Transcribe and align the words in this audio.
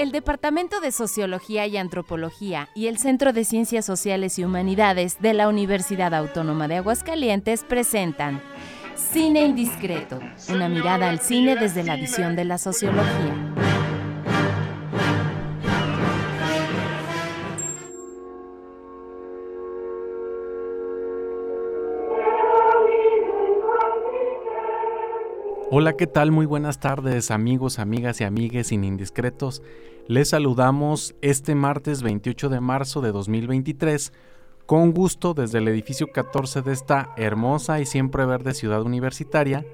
El 0.00 0.12
Departamento 0.12 0.80
de 0.80 0.92
Sociología 0.92 1.66
y 1.66 1.76
Antropología 1.76 2.70
y 2.74 2.86
el 2.86 2.96
Centro 2.96 3.34
de 3.34 3.44
Ciencias 3.44 3.84
Sociales 3.84 4.38
y 4.38 4.44
Humanidades 4.44 5.20
de 5.20 5.34
la 5.34 5.46
Universidad 5.46 6.14
Autónoma 6.14 6.68
de 6.68 6.76
Aguascalientes 6.76 7.64
presentan 7.64 8.40
Cine 8.94 9.42
Indiscreto, 9.42 10.18
una 10.48 10.70
mirada 10.70 11.10
al 11.10 11.20
cine 11.20 11.54
desde 11.54 11.84
la 11.84 11.96
visión 11.96 12.34
de 12.34 12.46
la 12.46 12.56
sociología. 12.56 13.49
Hola, 25.80 25.94
¿qué 25.94 26.06
tal? 26.06 26.30
Muy 26.30 26.44
buenas 26.44 26.78
tardes 26.78 27.30
amigos, 27.30 27.78
amigas 27.78 28.20
y 28.20 28.24
amigues 28.24 28.66
sin 28.66 28.84
indiscretos. 28.84 29.62
Les 30.08 30.28
saludamos 30.28 31.14
este 31.22 31.54
martes 31.54 32.02
28 32.02 32.50
de 32.50 32.60
marzo 32.60 33.00
de 33.00 33.12
2023 33.12 34.12
con 34.66 34.92
gusto 34.92 35.32
desde 35.32 35.56
el 35.56 35.68
edificio 35.68 36.08
14 36.12 36.60
de 36.60 36.74
esta 36.74 37.14
hermosa 37.16 37.80
y 37.80 37.86
siempre 37.86 38.26
verde 38.26 38.52
ciudad 38.52 38.82
universitaria 38.82 39.64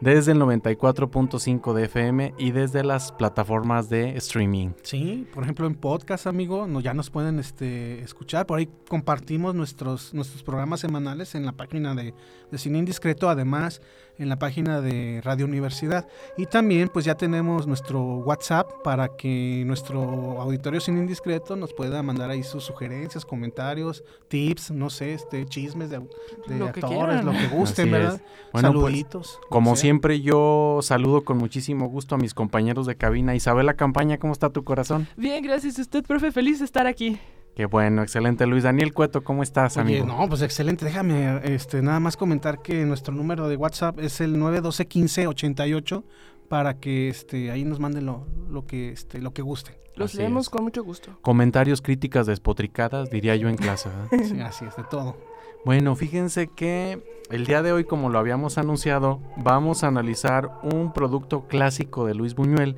desde 0.00 0.32
el 0.32 0.40
94.5 0.40 1.72
de 1.72 1.84
FM 1.84 2.34
y 2.38 2.52
desde 2.52 2.84
las 2.84 3.12
plataformas 3.12 3.88
de 3.88 4.16
streaming. 4.16 4.70
Sí, 4.82 5.26
por 5.32 5.42
ejemplo 5.42 5.66
en 5.66 5.74
podcast, 5.74 6.26
amigo, 6.26 6.66
no, 6.66 6.80
ya 6.80 6.94
nos 6.94 7.10
pueden 7.10 7.38
este, 7.38 8.00
escuchar. 8.02 8.46
Por 8.46 8.58
ahí 8.58 8.68
compartimos 8.88 9.54
nuestros, 9.54 10.14
nuestros 10.14 10.42
programas 10.42 10.80
semanales 10.80 11.34
en 11.34 11.44
la 11.44 11.52
página 11.52 11.94
de, 11.94 12.14
de 12.50 12.58
Cine 12.58 12.78
Indiscreto, 12.78 13.28
además 13.28 13.80
en 14.18 14.28
la 14.28 14.38
página 14.38 14.80
de 14.80 15.20
Radio 15.24 15.46
Universidad. 15.46 16.08
Y 16.36 16.46
también 16.46 16.88
pues 16.88 17.04
ya 17.04 17.14
tenemos 17.14 17.66
nuestro 17.66 18.02
WhatsApp 18.18 18.70
para 18.82 19.16
que 19.16 19.62
nuestro 19.66 20.40
auditorio 20.40 20.80
Cine 20.80 21.00
Indiscreto 21.00 21.56
nos 21.56 21.72
pueda 21.72 22.02
mandar 22.02 22.30
ahí 22.30 22.42
sus 22.42 22.64
sugerencias, 22.64 23.24
comentarios, 23.24 24.02
tips, 24.28 24.70
no 24.70 24.90
sé, 24.90 25.14
este 25.14 25.46
chismes 25.46 25.90
de, 25.90 26.00
de 26.48 26.64
actores, 26.64 27.24
lo 27.24 27.32
que 27.32 27.48
gusten, 27.48 27.90
¿verdad? 27.90 28.20
Bueno, 28.52 28.72
pues, 28.72 28.82
Saluditos. 28.82 29.40
como 29.48 29.76
siempre 29.88 30.20
yo 30.20 30.80
saludo 30.82 31.24
con 31.24 31.38
muchísimo 31.38 31.88
gusto 31.88 32.14
a 32.14 32.18
mis 32.18 32.34
compañeros 32.34 32.84
de 32.84 32.96
cabina. 32.96 33.34
Isabela 33.34 33.72
Campaña, 33.72 34.18
¿cómo 34.18 34.34
está 34.34 34.50
tu 34.50 34.62
corazón? 34.62 35.08
Bien, 35.16 35.42
gracias. 35.42 35.78
Usted, 35.78 36.04
profe, 36.04 36.30
feliz 36.30 36.58
de 36.58 36.66
estar 36.66 36.86
aquí. 36.86 37.18
Qué 37.56 37.64
bueno, 37.64 38.02
excelente. 38.02 38.46
Luis 38.46 38.64
Daniel 38.64 38.92
Cueto, 38.92 39.24
¿cómo 39.24 39.42
estás, 39.42 39.78
amigo? 39.78 40.04
No, 40.04 40.28
pues 40.28 40.42
excelente. 40.42 40.84
Déjame 40.84 41.40
este, 41.54 41.80
nada 41.80 42.00
más 42.00 42.18
comentar 42.18 42.60
que 42.60 42.84
nuestro 42.84 43.14
número 43.14 43.48
de 43.48 43.56
WhatsApp 43.56 43.98
es 43.98 44.20
el 44.20 44.38
912 44.38 44.86
15 44.86 45.26
88 45.26 46.04
para 46.50 46.78
que 46.78 47.08
este, 47.08 47.50
ahí 47.50 47.64
nos 47.64 47.80
manden 47.80 48.04
lo, 48.04 48.26
lo, 48.50 48.66
que, 48.66 48.90
este, 48.90 49.22
lo 49.22 49.32
que 49.32 49.40
guste. 49.40 49.80
Los 49.96 50.14
leemos 50.14 50.50
con 50.50 50.64
mucho 50.64 50.84
gusto. 50.84 51.18
Comentarios, 51.22 51.80
críticas 51.80 52.26
despotricadas, 52.26 53.08
diría 53.08 53.36
yo 53.36 53.48
en 53.48 53.56
clase. 53.56 53.88
sí, 54.22 54.38
así 54.42 54.66
es, 54.66 54.76
de 54.76 54.84
todo. 54.84 55.16
Bueno, 55.64 55.96
fíjense 55.96 56.48
que 56.48 57.02
el 57.30 57.46
día 57.46 57.62
de 57.62 57.72
hoy, 57.72 57.84
como 57.84 58.08
lo 58.08 58.18
habíamos 58.18 58.58
anunciado, 58.58 59.20
vamos 59.36 59.84
a 59.84 59.88
analizar 59.88 60.50
un 60.62 60.92
producto 60.92 61.46
clásico 61.46 62.06
de 62.06 62.14
Luis 62.14 62.34
Buñuel 62.34 62.76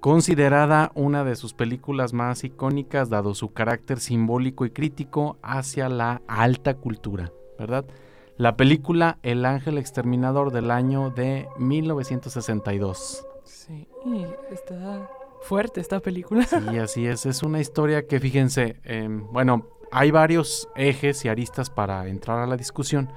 considerada 0.00 0.90
una 0.94 1.24
de 1.24 1.36
sus 1.36 1.54
películas 1.54 2.12
más 2.12 2.42
icónicas 2.44 3.08
dado 3.08 3.34
su 3.34 3.52
carácter 3.52 4.00
simbólico 4.00 4.66
y 4.66 4.70
crítico 4.70 5.36
hacia 5.42 5.88
la 5.88 6.22
alta 6.26 6.74
cultura, 6.74 7.32
¿verdad? 7.58 7.84
La 8.36 8.56
película 8.56 9.18
El 9.22 9.44
Ángel 9.44 9.78
Exterminador 9.78 10.50
del 10.52 10.70
año 10.70 11.10
de 11.10 11.48
1962. 11.58 13.26
Sí, 13.44 13.86
está 14.50 15.08
fuerte 15.42 15.80
esta 15.80 16.00
película. 16.00 16.44
Sí, 16.46 16.78
así 16.78 17.06
es. 17.06 17.26
Es 17.26 17.42
una 17.42 17.60
historia 17.60 18.06
que, 18.06 18.18
fíjense, 18.18 18.76
em, 18.84 19.26
bueno, 19.32 19.66
hay 19.92 20.10
varios 20.10 20.68
ejes 20.74 21.24
y 21.24 21.28
aristas 21.28 21.70
para 21.70 22.08
entrar 22.08 22.38
a 22.38 22.46
la 22.46 22.56
discusión, 22.56 23.12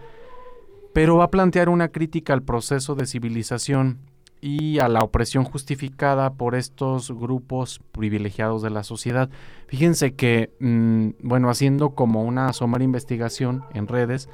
pero 0.94 1.18
va 1.18 1.26
a 1.26 1.32
plantear 1.32 1.70
una 1.70 1.88
crítica 1.88 2.34
al 2.34 2.44
proceso 2.44 2.96
de 2.96 3.06
civilización 3.06 4.00
y 4.42 4.80
a 4.80 4.90
la 4.90 5.00
opresión 5.00 5.44
justificada 5.44 6.34
por 6.34 6.54
estos 6.54 7.12
grupos 7.12 7.82
privilegiados 7.92 8.62
de 8.62 8.70
la 8.70 8.84
sociedad. 8.84 9.30
Fíjense 9.68 10.14
que, 10.14 10.52
mm, 10.60 11.12
bueno, 11.24 11.50
haciendo 11.50 11.96
como 11.96 12.24
una 12.24 12.54
somera 12.54 12.84
investigación 12.84 13.64
en 13.74 13.88
redes, 13.88 14.30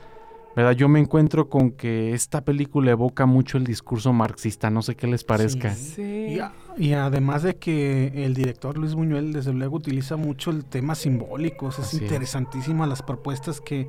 ¿verdad? 0.56 0.72
Yo 0.72 0.90
me 0.90 1.00
encuentro 1.00 1.50
con 1.50 1.72
que 1.72 2.14
esta 2.14 2.44
película 2.44 2.92
evoca 2.92 3.26
mucho 3.26 3.58
el 3.58 3.64
discurso 3.64 4.14
marxista, 4.14 4.70
no 4.70 4.82
sé 4.82 4.96
qué 4.96 5.08
les 5.08 5.24
parezca. 5.24 5.74
Sí, 5.76 6.40
Y, 6.78 6.94
además 6.94 7.44
de 7.44 7.58
que 7.58 8.26
el 8.26 8.34
director 8.34 8.78
Luis 8.78 8.94
Buñuel 8.94 9.34
desde 9.34 9.54
luego 9.54 9.78
utiliza 9.78 10.16
mucho 10.16 10.52
el 10.52 10.66
tema 10.66 10.96
simbólico, 10.96 11.70
es 11.70 11.94
interesantísimo 11.94 12.86
las 12.86 13.02
propuestas 13.02 13.62
que, 13.62 13.88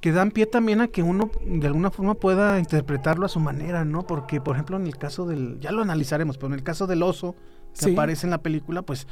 que 0.00 0.12
dan 0.12 0.30
pie 0.30 0.46
también 0.46 0.80
a 0.80 0.88
que 0.88 1.02
uno 1.02 1.30
de 1.44 1.66
alguna 1.66 1.90
forma 1.90 2.14
pueda 2.14 2.58
interpretarlo 2.58 3.26
a 3.26 3.28
su 3.28 3.40
manera, 3.40 3.84
¿no? 3.84 4.06
Porque 4.06 4.40
por 4.40 4.56
ejemplo 4.56 4.76
en 4.76 4.86
el 4.86 4.96
caso 4.96 5.26
del, 5.26 5.58
ya 5.60 5.72
lo 5.72 5.82
analizaremos, 5.82 6.36
pero 6.36 6.48
en 6.48 6.54
el 6.54 6.62
caso 6.62 6.86
del 6.86 7.02
oso 7.02 7.34
que 7.78 7.92
aparece 7.92 8.26
en 8.26 8.30
la 8.30 8.42
película, 8.42 8.82
pues 8.82 9.06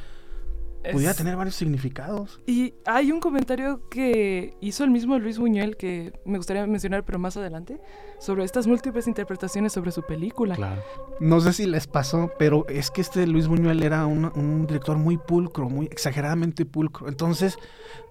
Podría 0.92 1.14
tener 1.14 1.36
varios 1.36 1.56
significados. 1.56 2.40
Y 2.46 2.74
hay 2.86 3.12
un 3.12 3.20
comentario 3.20 3.88
que 3.90 4.54
hizo 4.60 4.82
el 4.84 4.90
mismo 4.90 5.18
Luis 5.18 5.38
Buñuel 5.38 5.76
que 5.76 6.12
me 6.24 6.38
gustaría 6.38 6.66
mencionar, 6.66 7.04
pero 7.04 7.18
más 7.18 7.36
adelante, 7.36 7.80
sobre 8.18 8.44
estas 8.44 8.66
múltiples 8.66 9.06
interpretaciones 9.06 9.72
sobre 9.72 9.92
su 9.92 10.02
película. 10.02 10.54
Claro. 10.56 10.82
No 11.20 11.40
sé 11.40 11.52
si 11.52 11.66
les 11.66 11.86
pasó, 11.86 12.30
pero 12.38 12.66
es 12.68 12.90
que 12.90 13.02
este 13.02 13.26
Luis 13.26 13.46
Buñuel 13.46 13.82
era 13.82 14.06
un, 14.06 14.66
director 14.66 14.96
muy 14.96 15.18
pulcro, 15.18 15.68
muy 15.68 15.86
exageradamente 15.86 16.64
pulcro. 16.64 17.08
Entonces, 17.08 17.58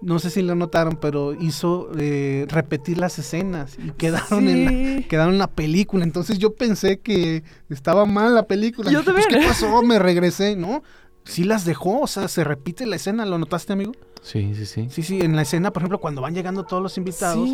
no 0.00 0.18
sé 0.18 0.30
si 0.30 0.42
lo 0.42 0.54
notaron, 0.54 0.96
pero 0.96 1.34
hizo 1.34 1.90
eh, 1.98 2.46
repetir 2.48 2.98
las 2.98 3.18
escenas 3.18 3.76
y 3.78 3.90
quedaron, 3.92 4.48
en 4.48 4.64
la, 5.00 5.08
quedaron 5.08 5.34
en 5.34 5.38
la 5.38 5.50
película. 5.50 6.04
Entonces 6.04 6.38
yo 6.38 6.54
pensé 6.54 7.00
que 7.00 7.42
estaba 7.68 8.04
mal 8.04 8.34
la 8.34 8.46
película. 8.46 8.90
Yo 8.90 9.02
pues, 9.04 9.26
¿Qué 9.26 9.38
pasó? 9.38 9.82
Me 9.82 9.98
regresé, 9.98 10.54
¿no? 10.54 10.82
Sí 11.30 11.44
las 11.44 11.64
dejó, 11.64 12.00
o 12.00 12.06
sea, 12.06 12.28
se 12.28 12.44
repite 12.44 12.86
la 12.86 12.96
escena, 12.96 13.24
¿lo 13.24 13.38
notaste, 13.38 13.72
amigo? 13.72 13.92
Sí, 14.22 14.52
sí, 14.54 14.66
sí. 14.66 14.88
Sí, 14.90 15.02
sí, 15.02 15.20
en 15.20 15.36
la 15.36 15.42
escena, 15.42 15.72
por 15.72 15.82
ejemplo, 15.82 15.98
cuando 15.98 16.20
van 16.20 16.34
llegando 16.34 16.64
todos 16.64 16.82
los 16.82 16.98
invitados 16.98 17.48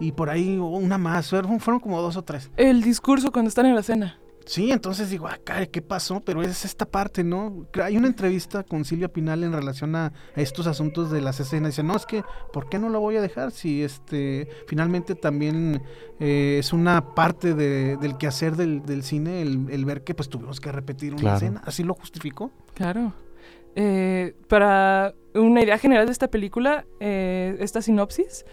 y 0.00 0.12
por 0.12 0.30
ahí 0.30 0.56
una 0.58 0.98
más, 0.98 1.30
fueron, 1.30 1.60
fueron 1.60 1.80
como 1.80 2.00
dos 2.00 2.16
o 2.16 2.22
tres. 2.22 2.50
El 2.56 2.82
discurso 2.82 3.30
cuando 3.30 3.48
están 3.48 3.66
en 3.66 3.74
la 3.74 3.82
cena. 3.82 4.18
Sí, 4.48 4.72
entonces 4.72 5.10
digo, 5.10 5.28
acá, 5.28 5.66
¿qué 5.66 5.82
pasó? 5.82 6.20
Pero 6.20 6.42
es 6.42 6.64
esta 6.64 6.86
parte, 6.86 7.22
¿no? 7.22 7.66
Hay 7.82 7.98
una 7.98 8.06
entrevista 8.06 8.62
con 8.62 8.86
Silvia 8.86 9.08
Pinal 9.08 9.44
en 9.44 9.52
relación 9.52 9.94
a, 9.94 10.14
estos 10.36 10.66
asuntos 10.66 11.10
de 11.10 11.20
las 11.20 11.38
escenas. 11.38 11.72
Dice, 11.72 11.82
no, 11.82 11.94
es 11.94 12.06
que, 12.06 12.24
¿por 12.50 12.70
qué 12.70 12.78
no 12.78 12.88
lo 12.88 12.98
voy 13.00 13.16
a 13.16 13.20
dejar? 13.20 13.50
Si 13.50 13.82
este, 13.82 14.48
finalmente 14.66 15.14
también 15.14 15.82
eh, 16.18 16.56
es 16.60 16.72
una 16.72 17.14
parte 17.14 17.52
del 17.52 18.16
quehacer 18.16 18.56
del, 18.56 18.86
del 18.86 19.02
cine, 19.02 19.42
el, 19.42 19.84
ver 19.84 20.02
que 20.02 20.14
pues 20.14 20.30
tuvimos 20.30 20.60
que 20.60 20.72
repetir 20.72 21.14
una 21.14 21.34
escena. 21.34 21.60
¿Así 21.66 21.84
lo 21.84 21.92
justificó? 21.92 22.50
Claro. 22.72 23.12
Eh, 23.76 24.34
para 24.48 25.14
una 25.34 25.62
idea 25.62 25.76
general 25.76 26.06
de 26.06 26.12
esta 26.12 26.28
película, 26.28 26.86
eh, 27.00 27.54
esta 27.60 27.82
sinopsis, 27.82 28.46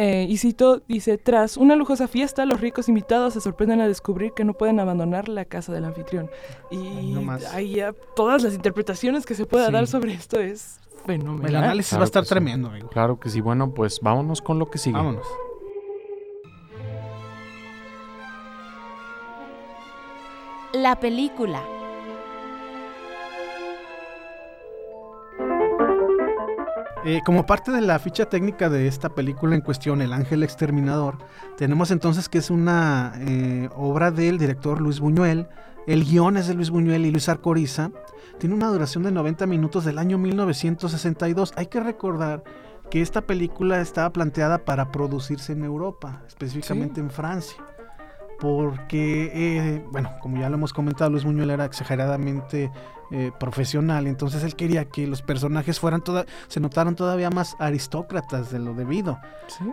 eh, 0.00 0.26
y 0.28 0.36
cito, 0.36 0.80
dice, 0.86 1.18
tras 1.18 1.56
una 1.56 1.74
lujosa 1.74 2.06
fiesta, 2.06 2.46
los 2.46 2.60
ricos 2.60 2.88
invitados 2.88 3.34
se 3.34 3.40
sorprenden 3.40 3.80
a 3.80 3.88
descubrir 3.88 4.32
que 4.32 4.44
no 4.44 4.52
pueden 4.52 4.78
abandonar 4.78 5.28
la 5.28 5.44
casa 5.44 5.72
del 5.72 5.84
anfitrión. 5.84 6.30
Y 6.70 7.16
ahí 7.52 7.74
ya 7.74 7.92
todas 8.14 8.44
las 8.44 8.54
interpretaciones 8.54 9.26
que 9.26 9.34
se 9.34 9.44
pueda 9.44 9.72
dar 9.72 9.88
sobre 9.88 10.12
esto 10.12 10.38
es 10.38 10.78
fenomenal. 11.04 11.50
El 11.50 11.56
análisis 11.56 11.98
va 11.98 12.02
a 12.02 12.04
estar 12.04 12.24
tremendo, 12.24 12.68
amigo. 12.68 12.88
Claro 12.90 13.18
que 13.18 13.28
sí. 13.28 13.40
Bueno, 13.40 13.74
pues 13.74 13.98
vámonos 14.00 14.40
con 14.40 14.60
lo 14.60 14.70
que 14.70 14.78
sigue. 14.78 14.96
Vámonos. 14.96 15.26
La 20.74 21.00
película. 21.00 21.60
Eh, 27.08 27.22
como 27.24 27.46
parte 27.46 27.72
de 27.72 27.80
la 27.80 27.98
ficha 27.98 28.26
técnica 28.26 28.68
de 28.68 28.86
esta 28.86 29.08
película 29.08 29.54
en 29.54 29.62
cuestión, 29.62 30.02
El 30.02 30.12
Ángel 30.12 30.42
Exterminador, 30.42 31.16
tenemos 31.56 31.90
entonces 31.90 32.28
que 32.28 32.36
es 32.36 32.50
una 32.50 33.14
eh, 33.20 33.70
obra 33.74 34.10
del 34.10 34.36
director 34.36 34.78
Luis 34.78 35.00
Buñuel. 35.00 35.48
El 35.86 36.04
guion 36.04 36.36
es 36.36 36.48
de 36.48 36.52
Luis 36.52 36.68
Buñuel 36.68 37.06
y 37.06 37.10
Luis 37.10 37.30
Arcoriza. 37.30 37.92
Tiene 38.36 38.54
una 38.54 38.68
duración 38.68 39.04
de 39.04 39.10
90 39.10 39.46
minutos 39.46 39.86
del 39.86 39.96
año 39.96 40.18
1962. 40.18 41.54
Hay 41.56 41.68
que 41.68 41.80
recordar 41.80 42.44
que 42.90 43.00
esta 43.00 43.22
película 43.22 43.80
estaba 43.80 44.12
planteada 44.12 44.58
para 44.66 44.92
producirse 44.92 45.54
en 45.54 45.64
Europa, 45.64 46.20
específicamente 46.26 47.00
en 47.00 47.08
Francia 47.08 47.56
porque, 48.38 49.30
eh, 49.34 49.84
bueno, 49.90 50.12
como 50.20 50.38
ya 50.38 50.48
lo 50.48 50.56
hemos 50.56 50.72
comentado, 50.72 51.10
Luis 51.10 51.24
Buñuel 51.24 51.50
era 51.50 51.64
exageradamente 51.64 52.70
eh, 53.10 53.32
profesional, 53.40 54.06
entonces 54.06 54.44
él 54.44 54.54
quería 54.54 54.84
que 54.84 55.06
los 55.06 55.22
personajes 55.22 55.80
fueran 55.80 56.02
toda, 56.02 56.26
se 56.46 56.60
notaran 56.60 56.94
todavía 56.94 57.30
más 57.30 57.56
aristócratas 57.58 58.50
de 58.50 58.58
lo 58.58 58.74
debido. 58.74 59.18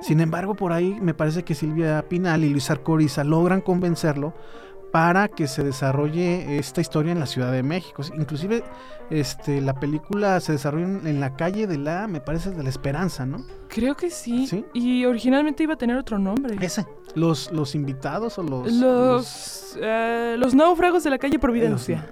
Sin 0.01 0.19
embargo, 0.21 0.55
por 0.55 0.71
ahí 0.71 0.97
me 1.01 1.13
parece 1.13 1.43
que 1.43 1.53
Silvia 1.53 2.07
Pinal 2.07 2.43
y 2.43 2.49
Luis 2.49 2.71
Arcoriza 2.71 3.23
logran 3.23 3.61
convencerlo 3.61 4.33
para 4.91 5.27
que 5.27 5.47
se 5.47 5.61
desarrolle 5.61 6.57
esta 6.57 6.79
historia 6.79 7.11
en 7.11 7.19
la 7.19 7.25
Ciudad 7.25 7.51
de 7.51 7.63
México. 7.63 8.01
Inclusive 8.17 8.63
este, 9.09 9.61
la 9.61 9.73
película 9.75 10.39
se 10.39 10.53
desarrolla 10.53 10.85
en, 10.85 11.19
la 11.19 11.35
calle 11.35 11.67
de 11.67 11.77
la, 11.77 12.07
me 12.07 12.21
parece, 12.21 12.51
de 12.51 12.63
la 12.63 12.69
Esperanza, 12.69 13.25
¿no? 13.25 13.45
Creo 13.67 13.95
que 13.95 14.09
sí. 14.09 14.65
Y 14.73 15.05
originalmente 15.05 15.63
iba 15.63 15.73
a 15.73 15.77
tener 15.77 15.97
otro 15.97 16.17
nombre. 16.17 16.55
Ese. 16.59 16.85
Los, 17.13 17.51
los 17.51 17.75
invitados 17.75 18.37
o 18.37 18.43
los... 18.43 18.71
Los, 18.71 19.77
eh, 19.79 20.35
los, 20.37 20.53
náufragos 20.53 21.03
de 21.03 21.09
la 21.09 21.17
calle 21.17 21.39
Providencia. 21.39 22.09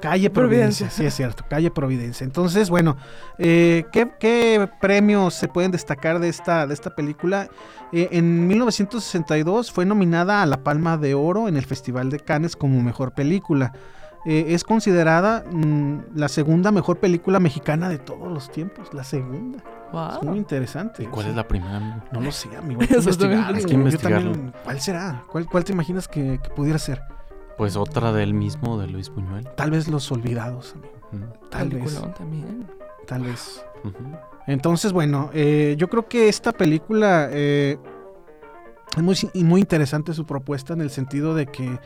calle, 0.00 0.28
Providencia, 0.30 0.90
sí 0.90 1.06
es 1.06 1.14
cierto, 1.14 1.44
calle 1.48 1.70
Providencia. 1.70 2.24
Entonces, 2.24 2.68
bueno, 2.68 2.96
eh, 3.38 3.84
¿qué, 3.92 4.68
premios 4.80 5.34
se 5.34 5.48
pueden 5.48 5.70
destacar 5.70 6.18
de 6.20 6.28
esta, 6.28 6.66
de 6.66 6.74
esta 6.74 6.94
película? 6.94 7.48
Eh, 7.92 8.08
en 8.12 8.46
1962 8.46 9.70
fue 9.72 9.86
nominada 9.86 10.42
a 10.42 10.46
la 10.46 10.62
Palma 10.62 10.98
de 10.98 11.14
Oro 11.14 11.48
en 11.48 11.56
el 11.56 11.64
Festival 11.64 12.10
de 12.10 12.18
Cannes 12.18 12.56
como 12.56 12.82
mejor 12.82 13.12
película. 13.12 13.72
Eh, 14.24 14.46
es 14.54 14.64
considerada 14.64 15.44
mm, 15.50 16.14
la 16.14 16.28
segunda 16.28 16.72
mejor 16.72 16.98
película 16.98 17.40
mexicana 17.40 17.88
de 17.88 17.98
todos 17.98 18.32
los 18.32 18.50
tiempos. 18.50 18.92
La 18.94 19.04
segunda. 19.04 19.62
Es 20.16 20.22
muy 20.22 20.38
interesante. 20.38 21.04
¿Y 21.04 21.06
cuál 21.06 21.28
es 21.28 21.36
la 21.36 21.46
primera, 21.46 22.04
No 22.10 22.20
lo 22.20 22.32
sé, 22.32 22.48
amigo. 22.56 22.80
Hay 22.80 22.88
que 23.64 23.74
investigar. 23.74 24.22
¿Cuál 24.64 24.80
será? 24.80 25.24
¿Cuál, 25.30 25.46
¿Cuál 25.46 25.64
te 25.64 25.72
imaginas 25.72 26.08
que, 26.08 26.40
pudiera 26.56 26.78
ser? 26.78 27.02
Pues 27.56 27.76
otra 27.76 28.12
del 28.12 28.34
mismo, 28.34 28.78
de 28.80 28.88
Luis 28.88 29.10
Buñuel. 29.10 29.48
Tal 29.54 29.70
vez 29.70 29.86
Los 29.86 30.10
Olvidados, 30.10 30.74
amigo. 30.74 31.32
Tal 31.50 31.68
vez. 31.68 32.02
también. 32.18 32.66
Tal 33.06 33.22
vez. 33.22 33.64
Entonces, 34.46 34.92
bueno, 34.92 35.30
eh, 35.32 35.76
yo 35.78 35.88
creo 35.88 36.08
que 36.08 36.28
esta 36.28 36.52
película 36.52 37.28
eh, 37.30 37.78
es 38.96 39.02
muy, 39.02 39.16
muy 39.44 39.60
interesante 39.60 40.12
su 40.12 40.26
propuesta 40.26 40.72
en 40.72 40.80
el 40.80 40.90
sentido 40.90 41.34
de 41.34 41.46
que 41.46 41.78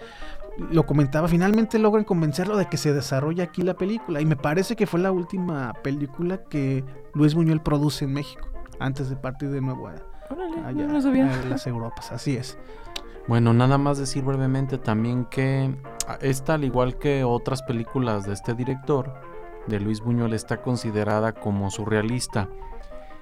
lo 0.58 0.87
comentaba, 0.87 1.28
finalmente 1.28 1.78
logran 1.78 2.05
convencerlo 2.05 2.56
de 2.56 2.66
que 2.66 2.76
se 2.76 2.93
desarrolla 2.93 3.44
aquí 3.44 3.62
la 3.62 3.75
película. 3.75 4.20
Y 4.20 4.26
me 4.26 4.37
parece 4.37 4.76
que 4.76 4.87
fue 4.87 5.00
la 5.00 5.12
última 5.12 5.72
película 5.82 6.43
que 6.44 6.84
Luis 7.14 7.34
Buñuel 7.34 7.60
produce 7.60 8.05
en 8.05 8.12
México, 8.12 8.49
antes 8.81 9.08
de 9.08 9.16
partir 9.16 9.50
de 9.50 9.60
nuevo 9.60 9.88
a, 9.88 9.94
las 10.72 11.66
Europas. 11.66 12.12
Así 12.12 12.37
es. 12.37 12.58
Bueno, 13.28 13.52
nada 13.52 13.78
más 13.78 13.99
decir 13.99 14.25
brevemente 14.25 14.78
también 14.78 15.26
que 15.26 15.75
esta, 16.20 16.55
al 16.55 16.64
igual 16.64 16.99
que 16.99 17.25
otras 17.25 17.62
películas 17.62 18.26
de 18.26 18.32
este 18.32 18.55
director, 18.55 19.12
de 19.66 19.81
Luis 19.81 20.00
Buñuel, 20.00 20.32
está 20.32 20.62
considerada 20.62 21.32
como 21.32 21.70
surrealista. 21.70 22.49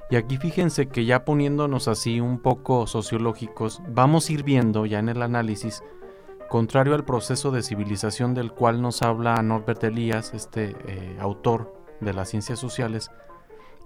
Y 0.09 0.15
aquí 0.15 0.37
fíjense 0.37 0.87
que 0.87 1.05
ya 1.05 1.25
poniéndonos 1.25 1.89
así 1.89 2.21
un 2.21 2.39
poco 2.39 2.87
sociológicos, 2.87 3.83
vamos 3.89 4.29
a 4.29 4.33
ir 4.33 4.45
viendo 4.45 4.87
ya 4.87 5.01
en 5.01 5.09
el 5.09 5.23
análisis 5.23 5.83
Contrario 6.49 6.95
al 6.95 7.05
proceso 7.05 7.51
de 7.51 7.63
civilización 7.63 8.35
del 8.35 8.53
cual 8.53 8.81
nos 8.81 9.03
habla 9.03 9.43
Norbert 9.43 9.83
Elias, 9.85 10.33
este 10.33 10.77
eh, 10.87 11.17
autor 11.21 11.75
de 12.01 12.13
las 12.13 12.29
ciencias 12.29 12.59
sociales, 12.59 13.11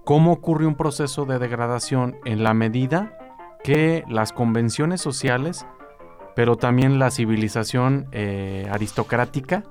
cómo 0.03 0.31
ocurre 0.33 0.67
un 0.67 0.75
proceso 0.75 1.25
de 1.25 1.39
degradación 1.39 2.17
en 2.25 2.43
la 2.43 2.53
medida 2.53 3.17
que 3.63 4.03
las 4.09 4.31
convenciones 4.31 5.01
sociales, 5.01 5.65
pero 6.35 6.55
también 6.55 6.99
la 6.99 7.11
civilización 7.11 8.07
eh, 8.11 8.67
aristocrática, 8.71 9.63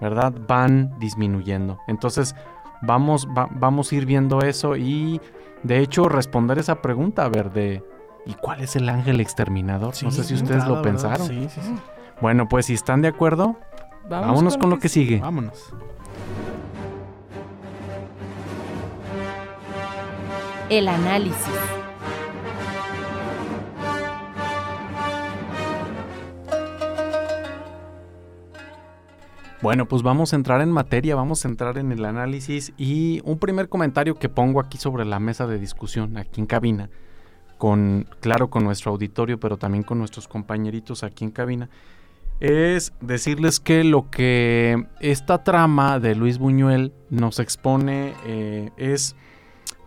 ¿verdad? 0.00 0.32
Van 0.46 0.96
disminuyendo. 0.98 1.78
Entonces, 1.88 2.34
vamos, 2.82 3.28
vamos 3.32 3.90
a 3.90 3.94
ir 3.94 4.06
viendo 4.06 4.40
eso 4.42 4.76
y, 4.76 5.20
de 5.62 5.80
hecho, 5.80 6.08
responder 6.08 6.58
esa 6.58 6.80
pregunta, 6.82 7.24
a 7.24 7.28
ver, 7.28 7.52
de 7.52 7.82
¿y 8.26 8.34
cuál 8.34 8.60
es 8.60 8.76
el 8.76 8.88
ángel 8.88 9.20
exterminador? 9.20 9.94
no 10.02 10.10
sé 10.10 10.24
si 10.24 10.34
ustedes 10.34 10.66
lo 10.66 10.82
pensaron. 10.82 11.26
Sí, 11.26 11.48
sí, 11.48 11.60
sí. 11.60 11.74
Bueno, 12.20 12.48
pues 12.48 12.66
si 12.66 12.74
están 12.74 13.00
de 13.00 13.08
acuerdo, 13.08 13.56
vámonos 14.08 14.56
con, 14.56 14.70
lo 14.70 14.78
que, 14.78 14.88
sigue. 14.88 15.20
Vámonos. 15.20 15.72
El 20.68 20.88
análisis. 20.88 21.46
Bueno, 29.60 29.86
pues 29.86 30.02
vamos 30.02 30.32
a 30.32 30.36
entrar 30.36 30.60
en 30.60 30.70
materia, 30.70 31.16
vamos 31.16 31.44
a 31.44 31.48
entrar 31.48 31.78
en 31.78 31.90
el 31.90 32.04
análisis 32.04 32.72
y 32.76 33.20
un 33.24 33.38
primer 33.38 33.68
comentario 33.68 34.14
que 34.14 34.28
pongo 34.28 34.60
aquí 34.60 34.78
sobre 34.78 35.04
la 35.04 35.18
mesa 35.18 35.48
de 35.48 35.58
discusión, 35.58 36.16
aquí 36.16 36.40
en 36.40 36.46
cabina, 36.46 36.90
con, 37.58 38.08
claro, 38.20 38.50
con 38.50 38.62
nuestro 38.62 38.92
auditorio, 38.92 39.40
pero 39.40 39.56
también 39.56 39.82
con 39.82 39.98
nuestros 39.98 40.28
compañeritos 40.28 41.02
aquí 41.02 41.24
en 41.24 41.32
cabina, 41.32 41.68
es 42.40 42.92
decirles 43.00 43.58
que 43.60 43.84
lo 43.84 44.10
que 44.10 44.86
esta 45.00 45.42
trama 45.42 45.98
de 45.98 46.14
Luis 46.14 46.38
Buñuel 46.38 46.92
nos 47.10 47.40
expone 47.40 48.14
eh, 48.26 48.70
es 48.76 49.16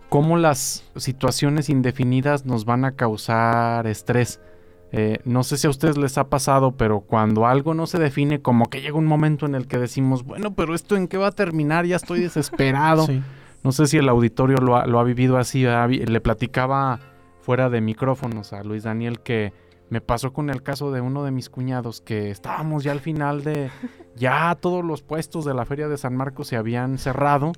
cómo 0.08 0.36
las 0.36 0.84
situaciones 0.96 1.70
indefinidas 1.70 2.44
nos 2.44 2.64
van 2.64 2.84
a 2.84 2.92
causar 2.92 3.86
estrés. 3.86 4.40
Eh, 4.94 5.20
no 5.24 5.42
sé 5.42 5.56
si 5.56 5.66
a 5.66 5.70
ustedes 5.70 5.96
les 5.96 6.18
ha 6.18 6.28
pasado, 6.28 6.72
pero 6.72 7.00
cuando 7.00 7.46
algo 7.46 7.72
no 7.72 7.86
se 7.86 7.98
define, 7.98 8.42
como 8.42 8.66
que 8.66 8.82
llega 8.82 8.98
un 8.98 9.06
momento 9.06 9.46
en 9.46 9.54
el 9.54 9.66
que 9.66 9.78
decimos, 9.78 10.22
bueno, 10.22 10.54
pero 10.54 10.74
esto 10.74 10.96
en 10.96 11.08
qué 11.08 11.16
va 11.16 11.28
a 11.28 11.32
terminar, 11.32 11.86
ya 11.86 11.96
estoy 11.96 12.20
desesperado. 12.20 13.06
No 13.64 13.70
sé 13.70 13.86
si 13.86 13.96
el 13.96 14.08
auditorio 14.08 14.56
lo 14.56 14.76
ha, 14.76 14.86
lo 14.88 14.98
ha 14.98 15.04
vivido 15.04 15.38
así. 15.38 15.62
Le 15.62 16.20
platicaba 16.20 16.98
fuera 17.42 17.70
de 17.70 17.80
micrófonos 17.80 18.52
a 18.52 18.64
Luis 18.64 18.82
Daniel 18.82 19.20
que 19.20 19.52
me 19.92 20.00
pasó 20.00 20.32
con 20.32 20.48
el 20.48 20.62
caso 20.62 20.90
de 20.90 21.02
uno 21.02 21.22
de 21.22 21.30
mis 21.32 21.50
cuñados 21.50 22.00
que 22.00 22.30
estábamos 22.30 22.82
ya 22.82 22.92
al 22.92 23.00
final 23.00 23.44
de, 23.44 23.70
ya 24.16 24.56
todos 24.58 24.82
los 24.82 25.02
puestos 25.02 25.44
de 25.44 25.52
la 25.52 25.66
feria 25.66 25.86
de 25.86 25.98
San 25.98 26.16
Marcos 26.16 26.48
se 26.48 26.56
habían 26.56 26.96
cerrado, 26.96 27.52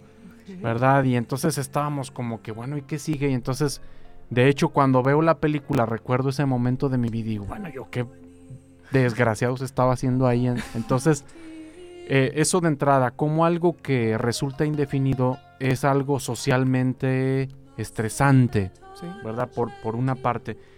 ¿verdad? 0.60 1.04
Y 1.04 1.14
entonces 1.14 1.58
estábamos 1.58 2.10
como 2.10 2.42
que, 2.42 2.50
bueno, 2.50 2.76
¿y 2.76 2.82
qué 2.82 2.98
sigue? 2.98 3.30
Y 3.30 3.34
entonces, 3.34 3.82
de 4.30 4.48
hecho, 4.48 4.70
cuando 4.70 5.00
veo 5.04 5.22
la 5.22 5.38
película, 5.38 5.86
recuerdo 5.86 6.30
ese 6.30 6.44
momento 6.44 6.88
de 6.88 6.98
mi 6.98 7.08
vida 7.08 7.26
y 7.26 7.30
digo, 7.34 7.44
bueno, 7.44 7.68
yo 7.68 7.88
qué 7.88 8.04
desgraciados 8.90 9.60
estaba 9.60 9.92
haciendo 9.92 10.26
ahí. 10.26 10.52
Entonces, 10.74 11.24
eh, 12.08 12.32
eso 12.34 12.60
de 12.60 12.66
entrada, 12.66 13.12
como 13.12 13.44
algo 13.44 13.76
que 13.76 14.18
resulta 14.18 14.64
indefinido 14.64 15.38
es 15.60 15.84
algo 15.84 16.18
socialmente 16.18 17.48
estresante, 17.76 18.72
¿verdad? 19.24 19.48
Por, 19.54 19.70
por 19.84 19.94
una 19.94 20.16
parte. 20.16 20.73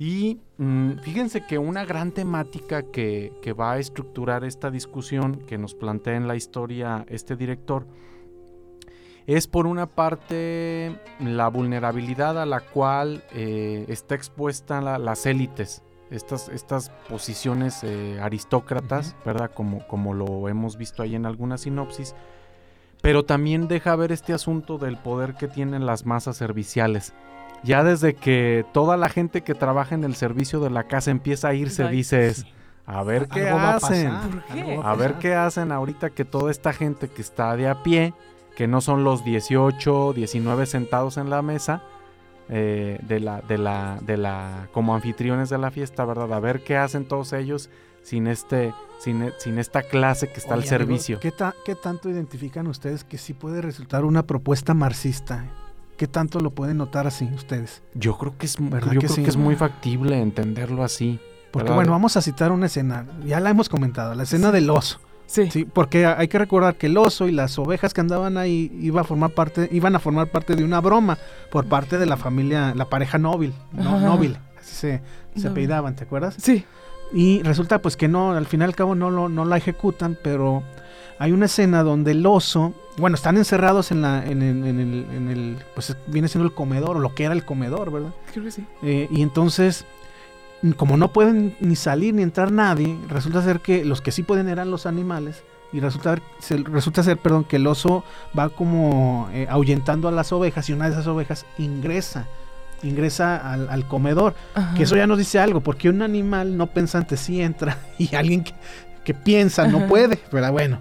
Y 0.00 0.40
mm, 0.56 1.00
fíjense 1.02 1.44
que 1.44 1.58
una 1.58 1.84
gran 1.84 2.12
temática 2.12 2.84
que, 2.84 3.34
va 3.52 3.72
a 3.72 3.78
estructurar 3.78 4.44
esta 4.44 4.70
discusión 4.70 5.44
que 5.46 5.58
nos 5.58 5.74
plantea 5.74 6.16
en 6.16 6.26
la 6.26 6.36
historia 6.36 7.04
este 7.06 7.36
director 7.36 7.86
es 9.26 9.46
por 9.46 9.66
una 9.66 9.84
parte 9.84 10.98
la 11.20 11.48
vulnerabilidad 11.48 12.40
a 12.40 12.46
la 12.46 12.60
cual 12.60 13.22
eh, 13.34 13.84
está 13.88 14.14
expuesta 14.14 14.80
las 14.80 15.26
élites, 15.26 15.82
estas, 16.10 16.48
estas 16.48 16.88
posiciones 17.06 17.84
eh, 17.84 18.18
aristócratas, 18.22 19.14
¿verdad? 19.26 19.50
Como, 19.52 19.86
como 19.86 20.14
lo 20.14 20.48
hemos 20.48 20.78
visto 20.78 21.02
ahí 21.02 21.14
en 21.14 21.26
alguna 21.26 21.58
sinopsis, 21.58 22.14
pero 23.02 23.26
también 23.26 23.68
deja 23.68 23.94
ver 23.96 24.12
este 24.12 24.32
asunto 24.32 24.78
del 24.78 24.96
poder 24.96 25.34
que 25.34 25.46
tienen 25.46 25.84
las 25.84 26.06
masas 26.06 26.38
serviciales 26.38 27.12
ya 27.62 27.84
desde 27.84 28.14
que 28.14 28.64
toda 28.72 28.96
la 28.96 29.08
gente 29.08 29.42
que 29.42 29.54
trabaja 29.54 29.94
en 29.94 30.04
el 30.04 30.14
servicio 30.14 30.60
de 30.60 30.70
la 30.70 30.84
casa 30.84 31.10
empieza 31.10 31.48
a 31.48 31.54
irse, 31.54 31.88
dices, 31.88 32.46
a 32.86 33.02
ver 33.02 33.28
qué 33.28 33.48
hacen. 33.48 34.10
A, 34.82 34.94
ver 34.94 35.14
qué 35.14 35.34
hacen 35.34 35.72
ahorita 35.72 36.10
que 36.10 36.24
toda 36.24 36.50
esta 36.50 36.72
gente 36.72 37.08
que 37.08 37.22
está 37.22 37.56
de 37.56 37.68
a 37.68 37.82
pie, 37.82 38.14
que 38.56 38.66
no 38.66 38.80
son 38.80 39.04
los 39.04 39.24
18, 39.24 40.12
19 40.12 40.66
sentados 40.66 41.16
en 41.16 41.30
la 41.30 41.42
mesa, 41.42 41.82
eh, 42.48 42.98
de 43.02 43.20
la, 43.20 43.42
de 43.42 43.58
la, 43.58 43.98
de 44.02 44.16
la, 44.16 44.68
como 44.72 44.94
anfitriones 44.94 45.50
de 45.50 45.58
la 45.58 45.70
fiesta, 45.70 46.04
¿verdad? 46.04 46.32
A 46.32 46.40
ver 46.40 46.64
qué 46.64 46.76
hacen 46.76 47.06
todos 47.06 47.32
ellos 47.32 47.70
sin 48.02 48.26
este, 48.26 48.74
sin, 48.98 49.30
sin 49.38 49.58
esta 49.58 49.82
clase 49.82 50.28
que 50.28 50.40
está 50.40 50.54
al 50.54 50.64
servicio. 50.64 51.20
¿qué, 51.20 51.32
¿Qué 51.64 51.74
tanto 51.76 52.08
identifican 52.08 52.66
ustedes 52.66 53.04
que 53.04 53.18
sí 53.18 53.34
puede 53.34 53.60
resultar 53.60 54.04
una 54.04 54.26
propuesta 54.26 54.74
marxista? 54.74 55.44
¿Qué 56.00 56.08
tanto 56.08 56.40
lo 56.40 56.48
pueden 56.52 56.78
notar 56.78 57.06
así 57.06 57.28
ustedes? 57.34 57.82
Yo 57.92 58.16
creo 58.16 58.38
que 58.38 58.46
es, 58.46 58.56
yo 58.56 58.70
creo 58.70 59.00
que 59.16 59.28
es 59.28 59.36
muy 59.36 59.54
factible 59.54 60.18
entenderlo 60.18 60.82
así. 60.82 61.20
Porque 61.50 61.72
bueno, 61.72 61.92
vamos 61.92 62.16
a 62.16 62.22
citar 62.22 62.52
una 62.52 62.64
escena, 62.64 63.04
ya 63.26 63.38
la 63.38 63.50
hemos 63.50 63.68
comentado, 63.68 64.14
la 64.14 64.22
escena 64.22 64.50
del 64.50 64.70
oso. 64.70 64.98
Sí. 65.26 65.50
sí. 65.50 65.66
Porque 65.66 66.06
hay 66.06 66.26
que 66.28 66.38
recordar 66.38 66.76
que 66.76 66.86
el 66.86 66.96
oso 66.96 67.28
y 67.28 67.32
las 67.32 67.58
ovejas 67.58 67.92
que 67.92 68.00
andaban 68.00 68.38
ahí 68.38 68.74
iba 68.80 69.02
a 69.02 69.04
formar 69.04 69.32
parte, 69.32 69.68
iban 69.72 69.94
a 69.94 69.98
formar 69.98 70.28
parte 70.28 70.56
de 70.56 70.64
una 70.64 70.80
broma 70.80 71.18
por 71.50 71.66
parte 71.66 71.98
de 71.98 72.06
la 72.06 72.16
familia, 72.16 72.72
la 72.74 72.86
pareja 72.86 73.18
Nóbil, 73.18 73.52
no, 73.72 74.00
Nóbil, 74.00 74.38
así 74.58 74.74
se, 74.74 75.02
se 75.36 75.48
apellidaban, 75.48 75.96
¿te 75.96 76.04
acuerdas? 76.04 76.34
Sí. 76.38 76.64
Y 77.12 77.42
resulta 77.42 77.82
pues 77.82 77.98
que 77.98 78.08
no, 78.08 78.32
al 78.32 78.46
final 78.46 78.68
y 78.68 78.70
al 78.70 78.76
cabo 78.76 78.94
no, 78.94 79.10
lo, 79.10 79.28
no 79.28 79.44
la 79.44 79.58
ejecutan, 79.58 80.16
pero 80.22 80.62
hay 81.20 81.32
una 81.32 81.44
escena 81.44 81.82
donde 81.82 82.12
el 82.12 82.24
oso, 82.24 82.72
bueno, 82.96 83.14
están 83.14 83.36
encerrados 83.36 83.92
en, 83.92 84.00
la, 84.00 84.26
en, 84.26 84.42
el, 84.42 84.64
en, 84.66 85.28
el, 85.28 85.58
pues 85.74 85.94
viene 86.06 86.28
siendo 86.28 86.48
el 86.48 86.54
comedor, 86.54 86.96
o 86.96 87.00
lo 87.00 87.14
que 87.14 87.24
era 87.24 87.34
el 87.34 87.44
comedor, 87.44 87.92
¿verdad? 87.92 88.10
Creo 88.32 88.44
que 88.46 88.50
sí. 88.50 88.66
Eh, 88.82 89.06
y 89.10 89.20
entonces 89.20 89.84
como 90.76 90.96
no 90.96 91.12
pueden 91.12 91.56
ni 91.60 91.76
salir 91.76 92.14
ni 92.14 92.22
entrar 92.22 92.50
nadie, 92.52 92.98
resulta 93.08 93.42
ser 93.42 93.60
que 93.60 93.84
los 93.84 94.00
que 94.00 94.12
sí 94.12 94.22
pueden 94.22 94.48
eran 94.48 94.70
los 94.70 94.86
animales 94.86 95.42
y 95.72 95.80
resulta, 95.80 96.18
ser, 96.38 96.64
resulta 96.64 97.02
ser 97.02 97.18
perdón, 97.18 97.44
que 97.44 97.56
el 97.56 97.66
oso 97.66 98.02
va 98.38 98.48
como 98.48 99.28
eh, 99.32 99.46
ahuyentando 99.48 100.08
a 100.08 100.12
las 100.12 100.32
ovejas 100.32 100.68
y 100.70 100.72
una 100.72 100.86
de 100.86 100.92
esas 100.92 101.06
ovejas 101.06 101.46
ingresa 101.58 102.26
ingresa 102.82 103.52
al, 103.52 103.86
comedor. 103.86 104.34
Que 104.74 104.84
eso 104.84 104.96
ya 104.96 105.06
nos 105.06 105.18
dice 105.18 105.38
algo, 105.38 105.60
porque 105.60 105.90
un 105.90 106.00
animal 106.00 106.56
no 106.56 106.68
pensante 106.68 107.18
sí 107.18 107.42
entra 107.42 107.76
y 107.98 108.14
alguien 108.14 108.42
que, 108.42 108.54
piensa 109.12 109.66
no 109.66 109.86
puede, 109.86 110.18
pero 110.30 110.50
bueno. 110.52 110.78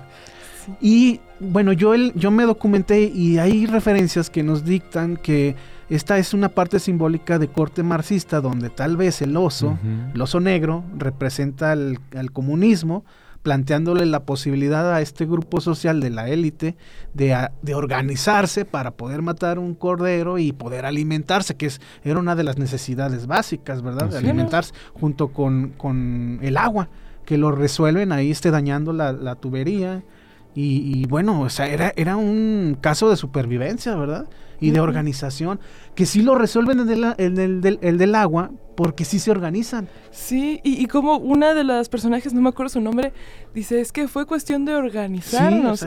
Y 0.81 1.19
bueno, 1.39 1.73
yo, 1.73 1.93
el, 1.93 2.13
yo 2.15 2.31
me 2.31 2.43
documenté 2.43 3.03
y 3.03 3.37
hay 3.37 3.65
referencias 3.65 4.29
que 4.29 4.43
nos 4.43 4.65
dictan 4.65 5.17
que 5.17 5.55
esta 5.89 6.17
es 6.17 6.33
una 6.33 6.49
parte 6.49 6.79
simbólica 6.79 7.39
de 7.39 7.47
corte 7.47 7.83
marxista 7.83 8.41
donde 8.41 8.69
tal 8.69 8.97
vez 8.97 9.21
el 9.21 9.35
oso, 9.35 9.77
el 10.13 10.21
oso 10.21 10.39
negro, 10.39 10.83
representa 10.97 11.71
al 11.71 12.31
comunismo, 12.31 13.03
planteándole 13.41 14.05
la 14.05 14.25
posibilidad 14.25 14.93
a 14.93 15.01
este 15.01 15.25
grupo 15.25 15.61
social 15.61 16.01
de 16.01 16.09
la 16.09 16.29
élite 16.29 16.75
de, 17.13 17.49
de, 17.61 17.75
organizarse 17.75 18.65
para 18.65 18.91
poder 18.91 19.21
matar 19.21 19.59
un 19.59 19.75
cordero 19.75 20.37
y 20.37 20.51
poder 20.51 20.85
alimentarse, 20.85 21.55
que 21.55 21.67
es, 21.67 21.79
era 22.03 22.19
una 22.19 22.35
de 22.35 22.43
las 22.43 22.57
necesidades 22.57 23.27
básicas, 23.27 23.81
¿verdad? 23.81 24.09
De 24.09 24.17
alimentarse 24.17 24.73
junto 24.93 25.29
con, 25.29 25.69
con, 25.77 26.39
el 26.41 26.57
agua, 26.57 26.89
que 27.25 27.37
lo 27.37 27.51
resuelven 27.51 28.11
ahí 28.11 28.31
esté 28.31 28.51
dañando 28.51 28.91
la, 28.91 29.13
la 29.13 29.35
tubería. 29.35 30.03
Y, 30.55 31.05
bueno, 31.07 31.41
o 31.41 31.49
sea, 31.49 31.67
era, 31.67 31.93
era 31.95 32.17
un 32.17 32.77
caso 32.81 33.09
de 33.09 33.15
supervivencia, 33.15 33.95
¿verdad? 33.95 34.27
Y 34.59 34.71
de 34.71 34.81
organización, 34.81 35.59
que 35.95 36.05
sí 36.05 36.21
lo 36.21 36.35
resuelven 36.35 36.79
en 36.81 36.89
el, 37.37 37.61
del, 37.61 37.79
el 37.81 37.97
del 37.97 38.15
agua, 38.15 38.51
porque 38.75 39.05
sí 39.05 39.19
se 39.19 39.31
organizan. 39.31 39.87
Sí, 40.11 40.59
y, 40.63 40.85
como 40.87 41.17
una 41.17 41.53
de 41.53 41.63
las 41.63 41.87
personajes, 41.87 42.33
no 42.33 42.41
me 42.41 42.49
acuerdo 42.49 42.69
su 42.69 42.81
nombre, 42.81 43.13
dice, 43.53 43.79
es 43.79 43.91
que 43.91 44.07
fue 44.07 44.25
cuestión 44.25 44.65
de 44.65 44.73
organizarnos. 44.73 45.85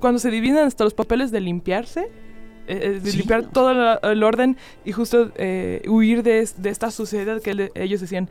cuando 0.00 0.18
se 0.18 0.30
dividen 0.30 0.58
hasta 0.58 0.84
los 0.84 0.94
papeles 0.94 1.30
de 1.30 1.40
limpiarse, 1.40 2.10
eh, 2.66 2.80
eh, 2.82 3.00
de 3.02 3.12
limpiar 3.12 3.50
todo 3.50 3.98
el, 4.02 4.22
orden 4.22 4.56
y 4.86 4.92
justo 4.92 5.32
eh, 5.36 5.82
huir 5.86 6.22
de, 6.22 6.48
de, 6.56 6.70
esta 6.70 6.90
suciedad 6.90 7.42
que 7.42 7.70
ellos 7.74 8.00
decían, 8.00 8.30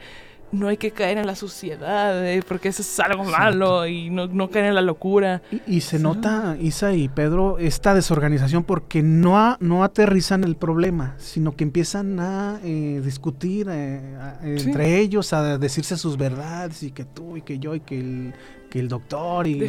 no 0.53 0.67
hay 0.67 0.77
que 0.77 0.91
caer 0.91 1.17
en 1.17 1.25
la 1.25 1.36
suciedad, 1.36 2.25
eh, 2.25 2.41
porque 2.48 2.69
eso 2.69 2.81
es 2.81 3.00
algo 3.00 3.24
malo 3.24 3.88
y 3.88 4.10
no, 4.10 4.27
no, 4.27 4.50
caer 4.50 4.65
en 4.65 4.75
la 4.75 4.81
locura. 4.81 5.41
Y, 5.67 5.81
se 5.81 6.00
nota, 6.00 6.55
Isa 6.62 6.93
y 6.93 7.10
Pedro, 7.10 7.57
esta 7.57 7.93
desorganización 7.93 8.63
porque 8.63 9.01
no, 9.01 9.57
no 9.60 9.83
aterrizan 9.83 10.43
el 10.43 10.55
problema, 10.55 11.15
sino 11.17 11.55
que 11.55 11.63
empiezan 11.63 12.19
a 12.19 12.60
eh, 12.63 13.01
discutir 13.03 13.67
eh, 13.69 14.15
entre 14.43 15.00
ellos, 15.00 15.33
a 15.33 15.57
decirse 15.57 15.98
sus 15.98 16.17
verdades 16.17 16.83
y 16.83 16.91
que 16.91 17.03
tú 17.03 17.36
y 17.38 17.41
que 17.41 17.57
yo 17.57 17.74
y 17.74 17.79
que 17.79 18.00
el, 18.00 18.33
que 18.69 18.79
el 18.79 18.88
doctor 18.88 19.48
y, 19.48 19.63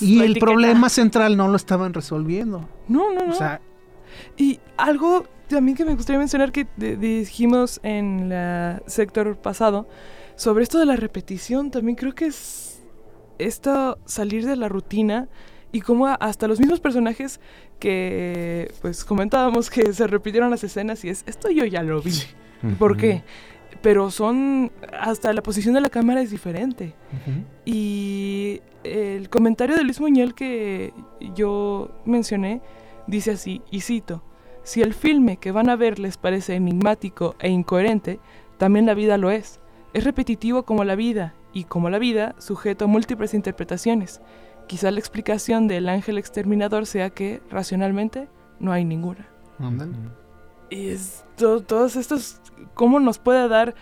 y 0.00 0.20
el 0.20 0.38
problema 0.38 0.88
central 0.90 1.36
no 1.36 1.48
lo 1.48 1.56
estaban 1.56 1.94
resolviendo. 1.94 2.68
No, 2.88 3.12
no, 3.14 3.26
no. 3.26 3.32
O 3.32 3.36
sea, 3.36 3.60
y 4.36 4.60
algo 4.76 5.24
también 5.48 5.76
que 5.76 5.84
me 5.84 5.94
gustaría 5.94 6.18
mencionar 6.18 6.52
que 6.52 6.66
dijimos 6.76 7.80
en 7.82 8.32
el 8.32 8.82
sector 8.86 9.36
pasado 9.36 9.86
sobre 10.36 10.64
esto 10.64 10.78
de 10.78 10.86
la 10.86 10.96
repetición, 10.96 11.70
también 11.70 11.96
creo 11.96 12.14
que 12.14 12.26
es 12.26 12.82
esto 13.38 13.98
salir 14.06 14.46
de 14.46 14.56
la 14.56 14.68
rutina 14.68 15.28
y 15.72 15.80
como 15.80 16.06
hasta 16.06 16.46
los 16.46 16.60
mismos 16.60 16.80
personajes 16.80 17.40
que 17.78 18.72
pues 18.80 19.04
comentábamos 19.04 19.70
que 19.70 19.92
se 19.92 20.06
repitieron 20.06 20.50
las 20.50 20.62
escenas 20.64 21.04
y 21.04 21.08
es 21.08 21.24
esto 21.26 21.50
yo 21.50 21.64
ya 21.64 21.82
lo 21.82 22.00
vi. 22.00 22.12
¿Por 22.78 22.96
qué? 22.96 23.24
Pero 23.80 24.10
son 24.10 24.70
hasta 24.92 25.32
la 25.32 25.42
posición 25.42 25.74
de 25.74 25.80
la 25.80 25.88
cámara 25.88 26.22
es 26.22 26.30
diferente. 26.30 26.94
Y 27.64 28.60
el 28.84 29.28
comentario 29.28 29.76
de 29.76 29.82
Luis 29.82 30.00
Muñel 30.00 30.34
que 30.34 30.92
yo 31.34 31.90
mencioné 32.04 32.60
dice 33.06 33.32
así, 33.32 33.62
y 33.70 33.80
cito, 33.80 34.22
si 34.62 34.82
el 34.82 34.94
filme 34.94 35.38
que 35.38 35.52
van 35.52 35.68
a 35.68 35.76
ver 35.76 35.98
les 35.98 36.16
parece 36.16 36.54
enigmático 36.54 37.34
e 37.40 37.48
incoherente, 37.48 38.20
también 38.58 38.86
la 38.86 38.94
vida 38.94 39.18
lo 39.18 39.30
es. 39.30 39.60
Es 39.92 40.04
repetitivo 40.04 40.64
como 40.64 40.84
la 40.84 40.94
vida, 40.94 41.34
y 41.52 41.64
como 41.64 41.90
la 41.90 41.98
vida, 41.98 42.34
sujeto 42.38 42.86
a 42.86 42.88
múltiples 42.88 43.34
interpretaciones. 43.34 44.20
Quizá 44.66 44.90
la 44.90 44.98
explicación 44.98 45.68
del 45.68 45.88
ángel 45.88 46.18
exterminador 46.18 46.86
sea 46.86 47.10
que, 47.10 47.42
racionalmente, 47.50 48.28
no 48.58 48.72
hay 48.72 48.84
ninguna. 48.84 49.28
Y 50.70 50.88
es 50.88 51.24
todos 51.36 51.96
estos, 51.96 52.40
¿cómo 52.74 53.00
nos 53.00 53.18
puede 53.18 53.48
dar 53.48 53.74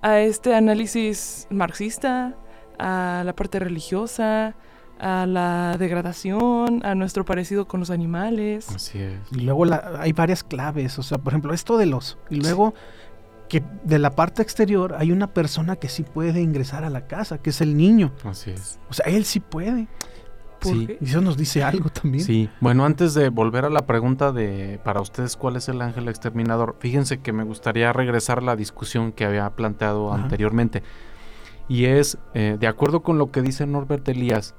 a 0.00 0.18
este 0.20 0.54
análisis 0.54 1.46
marxista, 1.50 2.36
a 2.78 3.22
la 3.24 3.34
parte 3.34 3.60
religiosa, 3.60 4.56
a 5.02 5.26
la 5.26 5.76
degradación, 5.78 6.80
a 6.84 6.94
nuestro 6.94 7.24
parecido 7.24 7.66
con 7.66 7.80
los 7.80 7.90
animales. 7.90 8.68
Así 8.70 8.98
es. 8.98 9.18
Y 9.32 9.40
luego 9.40 9.66
hay 9.98 10.12
varias 10.12 10.44
claves, 10.44 10.98
o 10.98 11.02
sea, 11.02 11.18
por 11.18 11.32
ejemplo, 11.32 11.52
esto 11.52 11.76
de 11.76 11.86
los... 11.86 12.18
Y 12.30 12.36
luego 12.36 12.72
que 13.48 13.62
de 13.84 13.98
la 13.98 14.12
parte 14.12 14.40
exterior 14.40 14.94
hay 14.96 15.12
una 15.12 15.26
persona 15.26 15.76
que 15.76 15.88
sí 15.88 16.04
puede 16.04 16.40
ingresar 16.40 16.84
a 16.84 16.90
la 16.90 17.06
casa, 17.06 17.38
que 17.38 17.50
es 17.50 17.60
el 17.60 17.76
niño. 17.76 18.12
Así 18.24 18.52
es. 18.52 18.78
O 18.88 18.94
sea, 18.94 19.04
él 19.06 19.24
sí 19.24 19.40
puede. 19.40 19.88
Sí. 20.60 20.96
Y 21.00 21.04
eso 21.04 21.20
nos 21.20 21.36
dice 21.36 21.64
algo 21.64 21.90
también. 21.90 22.24
Sí, 22.24 22.48
bueno, 22.60 22.84
antes 22.84 23.12
de 23.14 23.28
volver 23.28 23.64
a 23.64 23.70
la 23.70 23.84
pregunta 23.84 24.30
de 24.30 24.80
para 24.84 25.00
ustedes 25.00 25.36
cuál 25.36 25.56
es 25.56 25.68
el 25.68 25.82
ángel 25.82 26.08
exterminador, 26.08 26.76
fíjense 26.78 27.18
que 27.18 27.32
me 27.32 27.42
gustaría 27.42 27.92
regresar 27.92 28.38
a 28.38 28.42
la 28.42 28.54
discusión 28.54 29.10
que 29.10 29.24
había 29.24 29.50
planteado 29.50 30.12
anteriormente. 30.12 30.84
Y 31.68 31.86
es, 31.86 32.18
eh, 32.34 32.56
de 32.58 32.66
acuerdo 32.68 33.02
con 33.02 33.18
lo 33.18 33.32
que 33.32 33.42
dice 33.42 33.66
Norbert 33.66 34.08
Elías, 34.08 34.54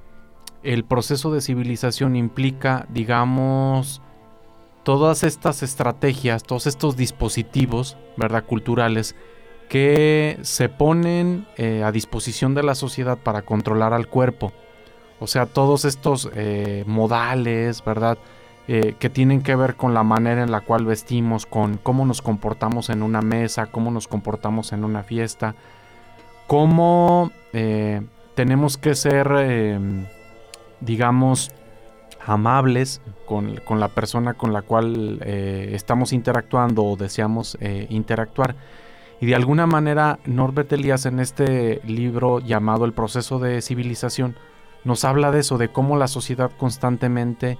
el 0.63 0.83
proceso 0.85 1.31
de 1.31 1.41
civilización 1.41 2.15
implica, 2.15 2.85
digamos, 2.89 4.01
todas 4.83 5.23
estas 5.23 5.63
estrategias, 5.63 6.43
todos 6.43 6.67
estos 6.67 6.95
dispositivos, 6.97 7.97
¿verdad? 8.17 8.45
Culturales 8.45 9.15
que 9.69 10.37
se 10.41 10.69
ponen 10.69 11.47
eh, 11.57 11.83
a 11.83 11.91
disposición 11.91 12.53
de 12.53 12.63
la 12.63 12.75
sociedad 12.75 13.17
para 13.17 13.41
controlar 13.41 13.93
al 13.93 14.07
cuerpo. 14.07 14.51
O 15.19 15.27
sea, 15.27 15.45
todos 15.45 15.85
estos 15.85 16.29
eh, 16.35 16.83
modales, 16.85 17.83
¿verdad? 17.83 18.17
Eh, 18.67 18.95
que 18.99 19.09
tienen 19.09 19.41
que 19.41 19.55
ver 19.55 19.75
con 19.75 19.93
la 19.93 20.03
manera 20.03 20.43
en 20.43 20.51
la 20.51 20.61
cual 20.61 20.85
vestimos, 20.85 21.45
con 21.45 21.77
cómo 21.77 22.05
nos 22.05 22.21
comportamos 22.21 22.89
en 22.89 23.03
una 23.03 23.21
mesa, 23.21 23.65
cómo 23.67 23.89
nos 23.89 24.07
comportamos 24.07 24.73
en 24.73 24.83
una 24.83 25.03
fiesta, 25.03 25.55
cómo 26.47 27.31
tenemos 28.35 28.77
que 28.77 28.95
ser 28.95 29.27
digamos, 30.83 31.51
amables 32.25 33.01
con, 33.25 33.59
la 33.79 33.87
persona 33.89 34.33
con 34.33 34.53
la 34.53 34.61
cual 34.61 35.19
eh, 35.23 35.71
estamos 35.73 36.13
interactuando 36.13 36.83
o 36.83 36.95
deseamos 36.95 37.57
eh, 37.59 37.87
interactuar. 37.89 38.55
Y 39.19 39.25
de 39.25 39.35
alguna 39.35 39.67
manera 39.67 40.19
Norbert 40.25 40.71
Elias 40.73 41.05
en 41.05 41.19
este 41.19 41.81
libro 41.85 42.39
llamado 42.39 42.85
El 42.85 42.93
proceso 42.93 43.39
de 43.39 43.61
civilización 43.61 44.35
nos 44.83 45.05
habla 45.05 45.31
de 45.31 45.39
eso, 45.39 45.57
de 45.57 45.69
cómo 45.69 45.95
la 45.95 46.07
sociedad 46.07 46.51
constantemente 46.57 47.57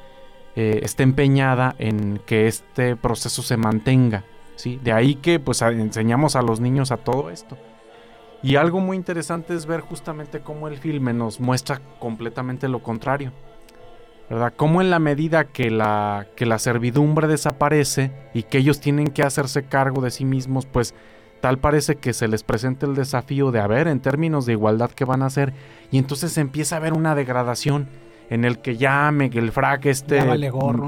eh, 0.56 0.82
está 0.84 1.04
empeñada 1.04 1.74
en 1.80 2.20
que 2.26 2.48
este 2.48 2.96
proceso 2.96 3.42
se 3.42 3.56
mantenga. 3.58 4.26
¿sí? 4.56 4.80
De 4.84 4.92
ahí 4.92 5.16
que 5.16 5.40
pues 5.40 5.62
enseñamos 5.62 6.36
a 6.36 6.42
los 6.42 6.60
niños 6.60 6.92
a 6.92 6.98
todo 6.98 7.30
esto. 7.30 7.58
Y 8.44 8.58
algo 8.58 8.82
muy 8.82 8.98
interesante 8.98 9.56
es 9.56 9.66
ver 9.66 9.80
justamente 9.80 10.42
cómo 10.42 10.68
el 10.68 10.78
filme 10.78 11.14
nos 11.14 11.40
muestra 11.40 11.80
completamente 12.00 12.68
lo 12.68 12.84
contrario. 12.84 13.32
¿Verdad? 14.30 14.54
Cómo 14.56 14.82
en 14.82 14.90
la 14.90 15.00
medida 15.00 15.46
que 15.46 15.72
la, 15.72 16.28
que 16.36 16.46
la 16.46 16.60
servidumbre 16.60 17.28
desaparece 17.28 18.12
y 18.34 18.44
que 18.44 18.58
ellos 18.58 18.82
tienen 18.82 19.08
que 19.08 19.24
hacerse 19.24 19.64
cargo 19.64 20.02
de 20.02 20.12
sí 20.12 20.26
mismos, 20.26 20.66
pues 20.66 20.94
tal 21.40 21.58
parece 21.58 21.96
que 21.96 22.14
se 22.14 22.28
les 22.28 22.44
presenta 22.44 22.86
el 22.86 22.96
desafío 22.96 23.52
de 23.52 23.62
a 23.62 23.68
ver 23.68 23.88
en 23.88 24.02
términos 24.02 24.46
de 24.46 24.54
igualdad 24.54 24.92
qué 24.92 25.06
van 25.06 25.24
a 25.24 25.28
hacer 25.28 25.54
y 25.92 25.98
entonces 25.98 26.38
empieza 26.38 26.76
a 26.76 26.80
haber 26.80 26.94
una 26.94 27.16
degradación 27.16 27.88
en 28.34 28.46
el 28.46 28.58
que 28.58 28.78
ya 28.78 29.12
me, 29.12 29.28
el 29.28 29.52
frac 29.52 29.86
este 29.86 30.20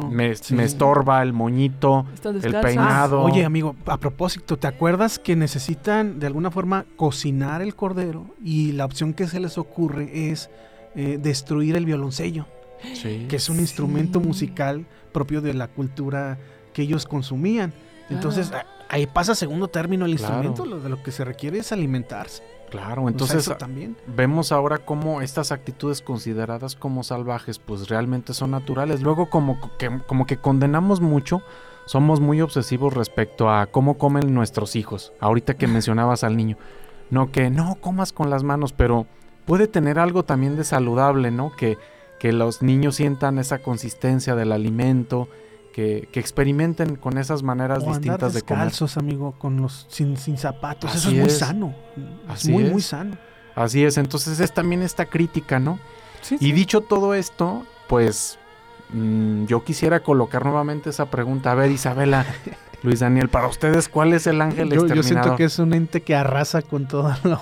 Me, 0.10 0.32
estorba 0.32 1.22
el 1.22 1.32
moñito, 1.32 2.08
el 2.24 2.60
peinado. 2.60 3.22
oye, 3.22 3.46
amigo, 3.46 3.76
a 3.86 3.98
propósito, 3.98 4.58
¿te 4.58 4.66
acuerdas 4.66 5.20
que 5.20 5.36
necesitan 5.36 6.20
de 6.20 6.26
alguna 6.26 6.50
forma 6.50 6.86
cocinar 6.96 7.62
el 7.62 7.76
cordero 7.76 8.26
y 8.44 8.72
la 8.72 8.86
opción 8.86 9.14
que 9.14 9.28
se 9.28 9.40
les 9.40 9.60
ocurre 9.60 10.32
es 10.32 10.50
eh, 10.96 11.20
destruir 11.22 11.76
el 11.76 11.86
violoncello? 11.86 12.48
Que 13.02 13.36
es 13.36 13.48
un 13.48 13.60
instrumento 13.60 14.20
musical 14.20 14.88
propio 15.12 15.40
de 15.42 15.54
la 15.54 15.68
cultura 15.68 16.40
que 16.74 16.82
ellos 16.82 17.06
consumían. 17.06 17.74
Entonces, 18.10 18.52
ah. 18.54 18.66
ahí 18.90 19.08
pasa 19.08 19.36
segundo 19.36 19.68
término 19.68 20.06
el 20.06 20.12
instrumento, 20.12 20.66
lo 20.66 20.80
de 20.80 20.90
lo 20.90 21.02
que 21.02 21.12
se 21.12 21.26
requiere 21.26 21.60
es 21.60 21.72
alimentarse. 21.72 22.44
Claro, 22.70 23.08
entonces 23.08 23.50
también. 23.58 23.96
vemos 24.08 24.52
ahora 24.52 24.80
cómo 24.80 25.22
estas 25.22 25.52
actitudes 25.52 26.02
consideradas 26.02 26.76
como 26.76 27.04
salvajes 27.04 27.60
pues 27.60 27.90
realmente 27.90 28.34
son 28.34 28.52
naturales. 28.52 29.02
Luego 29.02 29.30
como 29.30 29.60
que, 29.78 30.02
como 30.08 30.26
que 30.26 30.38
condenamos 30.38 31.00
mucho, 31.00 31.42
somos 31.86 32.20
muy 32.20 32.42
obsesivos 32.42 32.94
respecto 32.94 33.50
a 33.50 33.68
cómo 33.68 33.98
comen 33.98 34.34
nuestros 34.34 34.76
hijos. 34.76 35.14
Ahorita 35.20 35.54
que 35.54 35.68
mencionabas 35.68 36.24
al 36.24 36.36
niño. 36.36 36.58
no 37.10 37.32
que 37.32 37.50
no 37.50 37.76
comas 37.76 38.12
con 38.12 38.30
las 38.30 38.44
manos, 38.44 38.74
pero 38.74 39.06
puede 39.46 39.68
tener 39.68 40.00
algo 40.00 40.24
también 40.24 40.56
de 40.56 40.64
saludable, 40.64 41.32
¿no? 41.32 41.56
Que, 41.56 41.78
que 42.20 42.34
los 42.34 42.62
niños 42.62 42.96
sientan 42.96 43.38
esa 43.38 43.60
consistencia 43.60 44.36
del 44.36 44.52
alimento, 44.52 45.30
que, 45.76 46.08
que 46.10 46.22
experimenten 46.22 46.96
con 46.96 47.18
esas 47.18 47.44
maneras 47.44 47.80
O 47.80 47.94
andar 47.94 48.00
distintas 48.02 48.34
de 48.34 48.42
comer. 48.44 48.68
descalzos, 48.68 48.96
amigo, 48.96 49.34
con 49.38 49.62
los 49.62 49.88
sin, 49.90 50.16
sin 50.16 50.38
zapatos. 50.38 50.96
Eso 50.96 51.10
Así 51.10 51.18
es 51.18 51.22
muy 51.22 51.28
es. 51.28 51.38
sano. 51.38 51.76
Así 52.30 52.48
es 52.48 52.54
muy, 52.54 52.64
muy 52.64 52.80
es. 52.80 52.86
sano. 52.86 53.18
Así 53.56 53.84
es, 53.84 53.98
entonces 53.98 54.40
es 54.40 54.54
también 54.54 54.82
esta 54.82 55.06
crítica, 55.08 55.60
¿no? 55.60 55.78
Sí, 56.22 56.36
Y 56.36 56.46
sí. 56.46 56.52
dicho 56.54 56.80
todo 56.80 57.14
esto, 57.14 57.66
pues 57.90 58.40
mm, 58.94 59.48
yo 59.48 59.66
quisiera 59.66 60.00
colocar 60.00 60.46
nuevamente 60.46 60.92
esa 60.92 61.08
pregunta. 61.12 61.52
A 61.52 61.56
ver, 61.56 61.72
Isabela, 61.72 62.26
Luis 62.82 63.02
Daniel, 63.02 63.28
para 63.28 63.48
ustedes, 63.48 63.90
¿cuál 63.90 64.14
es 64.14 64.28
el 64.28 64.40
ángel 64.42 64.70
Yo, 64.70 64.76
yo 64.76 64.82
exterminador? 64.86 65.04
siento 65.04 65.36
que 65.36 65.44
es 65.44 65.60
un 65.60 65.74
ente 65.74 66.04
que 66.04 66.16
arrasa 66.16 66.62
con 66.62 66.88
todo 66.88 67.14
lo, 67.26 67.42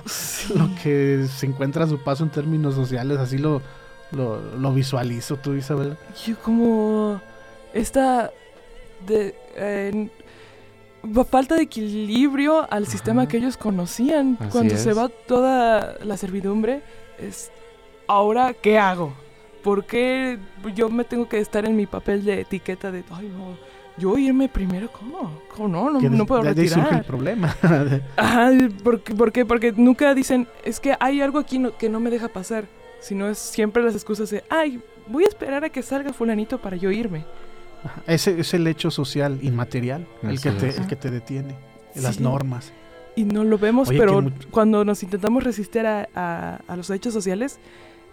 lo 0.55 0.69
que 0.81 1.27
se 1.31 1.45
encuentra 1.45 1.83
a 1.83 1.87
su 1.87 1.99
paso 2.03 2.23
en 2.23 2.31
términos 2.31 2.73
sociales. 2.73 3.19
Así 3.19 3.37
lo, 3.37 3.61
lo, 4.11 4.41
lo 4.57 4.73
visualizo 4.73 5.37
tú, 5.37 5.53
Isabel. 5.53 5.97
Yo 6.25 6.35
como 6.39 7.21
esta 7.73 8.31
de 9.07 9.35
eh, 9.55 10.09
falta 11.29 11.55
de 11.55 11.63
equilibrio 11.63 12.65
al 12.71 12.87
sistema 12.87 13.27
que 13.27 13.37
ellos 13.37 13.57
conocían. 13.57 14.37
Así 14.39 14.49
Cuando 14.51 14.77
se 14.77 14.93
va 14.93 15.09
toda 15.09 15.97
la 16.03 16.17
servidumbre, 16.17 16.81
es 17.19 17.51
ahora 18.07 18.53
qué 18.53 18.77
hago? 18.79 19.13
¿Por 19.63 19.85
qué 19.85 20.37
yo 20.75 20.89
me 20.89 21.03
tengo 21.03 21.27
que 21.29 21.39
estar 21.39 21.65
en 21.65 21.75
mi 21.75 21.85
papel 21.85 22.23
de 22.25 22.41
etiqueta 22.41 22.91
de 22.91 23.03
ay 23.11 23.29
no, 23.29 23.57
yo 23.97 24.17
irme 24.17 24.49
primero 24.49 24.89
cómo? 24.91 25.39
¿Cómo 25.55 25.67
no? 25.69 25.89
No, 25.89 26.01
no 26.01 26.17
de- 26.17 26.25
puedo 26.25 26.41
de 26.41 26.49
ahí 26.49 26.67
surge 26.67 26.79
el 26.79 26.83
retirar. 26.85 27.05
problema. 27.05 27.55
Ajá, 28.17 28.51
¿por 28.83 29.01
qué? 29.01 29.15
¿por 29.15 29.31
qué? 29.31 29.45
Porque 29.45 29.71
nunca 29.75 30.13
dicen, 30.13 30.47
es 30.65 30.79
que 30.79 30.95
hay 30.99 31.21
algo 31.21 31.39
aquí 31.39 31.59
no- 31.59 31.77
que 31.77 31.87
no 31.89 31.99
me 32.01 32.09
deja 32.09 32.27
pasar, 32.27 32.65
sino 32.99 33.27
es 33.29 33.37
siempre 33.37 33.83
las 33.83 33.93
excusas 33.95 34.29
de, 34.29 34.43
ay, 34.49 34.81
voy 35.07 35.23
a 35.25 35.27
esperar 35.27 35.63
a 35.63 35.69
que 35.69 35.81
salga 35.81 36.11
fulanito 36.13 36.57
para 36.59 36.75
yo 36.77 36.91
irme. 36.91 37.25
Ese 38.07 38.39
es 38.39 38.53
el 38.53 38.65
hecho 38.67 38.91
social 38.91 39.39
inmaterial, 39.41 40.07
el 40.23 40.39
que, 40.39 40.51
te, 40.51 40.69
el 40.69 40.87
que 40.87 40.95
te 40.95 41.11
detiene. 41.11 41.55
Las 41.95 42.15
Sí. 42.15 42.23
normas. 42.23 42.71
Y 43.15 43.25
no 43.25 43.43
lo 43.43 43.57
vemos, 43.59 43.89
Oye, 43.89 43.99
pero 43.99 44.23
cuando 44.49 44.83
nos 44.83 45.03
intentamos 45.03 45.43
resistir 45.43 45.85
a, 45.85 46.07
a- 46.15 46.59
a 46.67 46.75
los 46.75 46.89
hechos 46.89 47.13
sociales, 47.13 47.59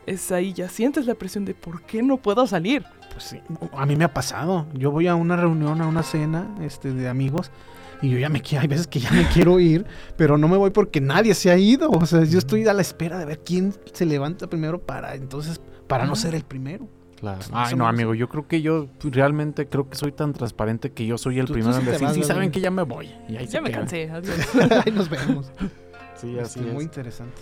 es 0.06 0.30
ahí 0.32 0.52
ya 0.52 0.68
sientes 0.68 1.06
la 1.06 1.14
presión 1.14 1.44
de 1.44 1.54
¿por 1.54 1.82
qué 1.82 2.02
no 2.02 2.16
puedo 2.18 2.46
salir? 2.46 2.84
Pues 3.12 3.24
sí, 3.24 3.40
a 3.72 3.86
mí 3.86 3.96
me 3.96 4.04
ha 4.04 4.12
pasado. 4.12 4.66
Yo 4.74 4.90
voy 4.90 5.06
a 5.06 5.14
una 5.14 5.36
reunión, 5.36 5.80
a 5.80 5.86
una 5.86 6.02
cena 6.02 6.54
este, 6.60 6.92
de 6.92 7.08
amigos 7.08 7.50
y 8.02 8.08
yo 8.10 8.18
ya 8.18 8.28
me 8.28 8.40
quiero, 8.40 8.62
hay 8.62 8.68
veces 8.68 8.86
que 8.86 8.98
ya 9.00 9.10
me 9.10 9.26
quiero 9.32 9.58
ir, 9.60 9.86
pero 10.16 10.36
no 10.38 10.48
me 10.48 10.56
voy 10.56 10.70
porque 10.70 11.00
nadie 11.00 11.34
se 11.34 11.50
ha 11.50 11.56
ido. 11.56 11.90
O 11.90 12.04
sea, 12.06 12.24
yo 12.24 12.38
estoy 12.38 12.66
a 12.68 12.72
la 12.74 12.82
espera 12.82 13.18
de 13.18 13.24
ver 13.24 13.40
quién 13.44 13.72
se 13.92 14.04
levanta 14.06 14.48
primero 14.48 14.80
para 14.80 15.14
entonces, 15.14 15.60
para 15.86 16.04
no 16.04 16.14
ser 16.16 16.34
el 16.34 16.44
primero. 16.44 16.86
Claro. 17.20 17.40
Ay, 17.52 17.74
no, 17.74 17.86
amigo, 17.86 18.14
yo 18.14 18.28
creo 18.30 18.48
que 18.48 18.62
yo 18.62 18.88
realmente 19.04 19.68
creo 19.68 19.88
que 19.90 19.96
soy 19.96 20.10
tan 20.12 20.32
transparente 20.32 20.92
que 20.92 21.04
yo 21.06 21.18
soy 21.18 21.38
el 21.38 21.44
Tú- 21.46 21.48
tú 21.48 21.52
primero 21.54 21.74
sí 21.74 21.80
en 21.80 21.86
decir, 21.86 22.06
vas, 22.06 22.14
sí, 22.14 22.22
saben 22.24 22.50
que 22.50 22.60
ya 22.60 22.70
me 22.70 22.82
voy. 22.82 23.10
Y 23.28 23.36
ahí 23.36 23.46
se 23.46 23.52
Ya 23.54 23.60
me 23.60 23.68
quedan. 23.68 23.82
cansé, 23.82 24.10
adiós. 24.10 24.38
Ahí 24.86 24.92
nos 24.92 25.10
vemos. 25.10 25.52
Sí, 26.16 26.38
así 26.38 26.58
Este, 26.60 26.68
es. 26.68 26.74
Muy 26.74 26.84
interesante. 26.84 27.34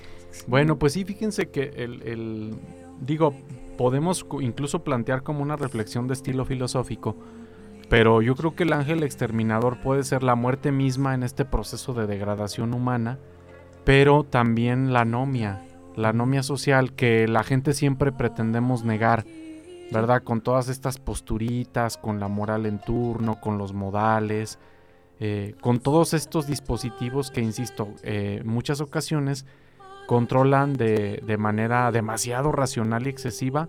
Bueno, 0.49 0.78
pues 0.78 0.92
sí, 0.94 1.04
fíjense 1.04 1.50
que 1.50 1.70
el, 1.76 2.02
el- 2.02 2.54
digo, 3.00 3.35
podemos 3.76 4.26
incluso 4.40 4.82
plantear 4.82 5.23
como 5.23 5.42
una 5.42 5.54
reflexión 5.56 6.08
de 6.08 6.14
estilo 6.14 6.44
filosófico, 6.44 7.16
pero 7.88 8.20
yo 8.20 8.35
creo 8.35 8.56
que 8.56 8.64
el 8.64 8.73
ángel 8.73 9.04
exterminador 9.04 9.80
puede 9.80 10.02
ser 10.02 10.23
la 10.25 10.35
muerte 10.35 10.73
misma 10.73 11.14
en 11.14 11.23
este 11.23 11.44
proceso 11.44 11.94
de 11.94 12.06
degradación 12.08 12.75
humana, 12.75 13.18
pero 13.85 14.25
también 14.25 14.92
la 14.92 15.02
anomia, 15.02 15.62
la 15.97 16.08
anomia 16.11 16.42
social 16.42 16.92
que 16.94 17.26
la 17.28 17.44
gente 17.44 17.73
siempre 17.73 18.11
pretendemos 18.12 18.85
negar, 18.85 19.25
¿verdad? 19.90 20.23
Con 20.23 20.40
todas 20.40 20.68
estas 20.68 20.99
posturitas, 20.99 21.97
con 21.97 22.21
la 22.21 22.28
moral 22.28 22.66
en 22.66 22.78
turno, 22.78 23.40
con 23.40 23.59
los 23.59 23.72
modales, 23.72 24.59
eh, 25.20 25.55
con 25.61 25.81
todos 25.81 26.14
estos 26.14 26.46
dispositivos 26.46 27.31
que, 27.31 27.40
insisto, 27.40 27.88
eh, 28.03 28.42
muchas 28.44 28.81
ocasiones 28.81 29.46
controlan 30.07 30.72
de, 30.74 31.22
de 31.27 31.37
manera 31.37 31.90
demasiado 31.92 32.53
racional 32.53 33.07
y 33.07 33.11
excesiva 33.11 33.68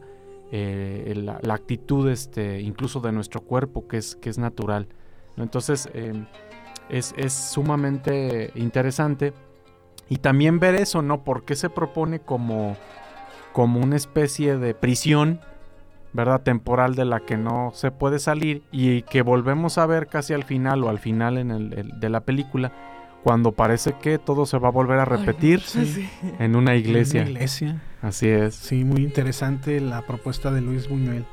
eh, 0.51 1.13
la, 1.15 1.39
la 1.41 1.53
actitud 1.53 2.09
este, 2.09 2.61
incluso 2.61 3.01
de 3.01 3.11
nuestro 3.11 3.41
cuerpo 3.41 3.87
que 3.87 3.97
es, 3.97 4.15
que 4.15 4.29
es 4.29 4.37
natural. 4.37 4.87
Entonces 5.37 5.89
eh, 5.93 6.13
es, 6.89 7.13
es 7.17 7.33
sumamente 7.33 8.51
interesante 8.55 9.33
y 10.09 10.17
también 10.17 10.59
ver 10.59 10.75
eso, 10.75 11.01
¿no? 11.01 11.23
¿Por 11.23 11.43
qué 11.45 11.55
se 11.55 11.69
propone 11.69 12.19
como, 12.19 12.75
como 13.53 13.79
una 13.79 13.95
especie 13.95 14.57
de 14.57 14.73
prisión, 14.73 15.39
¿verdad? 16.13 16.41
Temporal 16.41 16.95
de 16.95 17.05
la 17.05 17.19
que 17.21 17.37
no 17.37 17.71
se 17.73 17.91
puede 17.91 18.19
salir 18.19 18.63
y 18.71 19.03
que 19.03 19.21
volvemos 19.21 19.77
a 19.77 19.85
ver 19.85 20.07
casi 20.07 20.33
al 20.33 20.43
final 20.43 20.83
o 20.83 20.89
al 20.89 20.99
final 20.99 21.37
en 21.37 21.51
el- 21.51 21.73
el- 21.73 21.99
de 21.99 22.09
la 22.09 22.21
película 22.21 22.71
cuando 23.23 23.51
parece 23.51 23.93
que 24.01 24.17
todo 24.17 24.45
se 24.45 24.57
va 24.57 24.69
a 24.69 24.71
volver 24.71 24.97
a 24.99 25.05
repetir 25.05 25.61
Ay, 25.75 25.81
no, 25.81 25.85
sí. 25.85 26.09
en 26.39 26.55
una 26.55 26.75
iglesia. 26.75 27.21
Una 27.21 27.29
iglesia. 27.31 27.81
Así 28.01 28.29
es. 28.29 28.55
Sí, 28.55 28.85
muy 28.85 29.03
interesante 29.03 29.81
la 29.81 30.03
propuesta 30.07 30.51
de 30.51 30.61
Luis 30.61 30.87
Buñuel. 30.87 31.25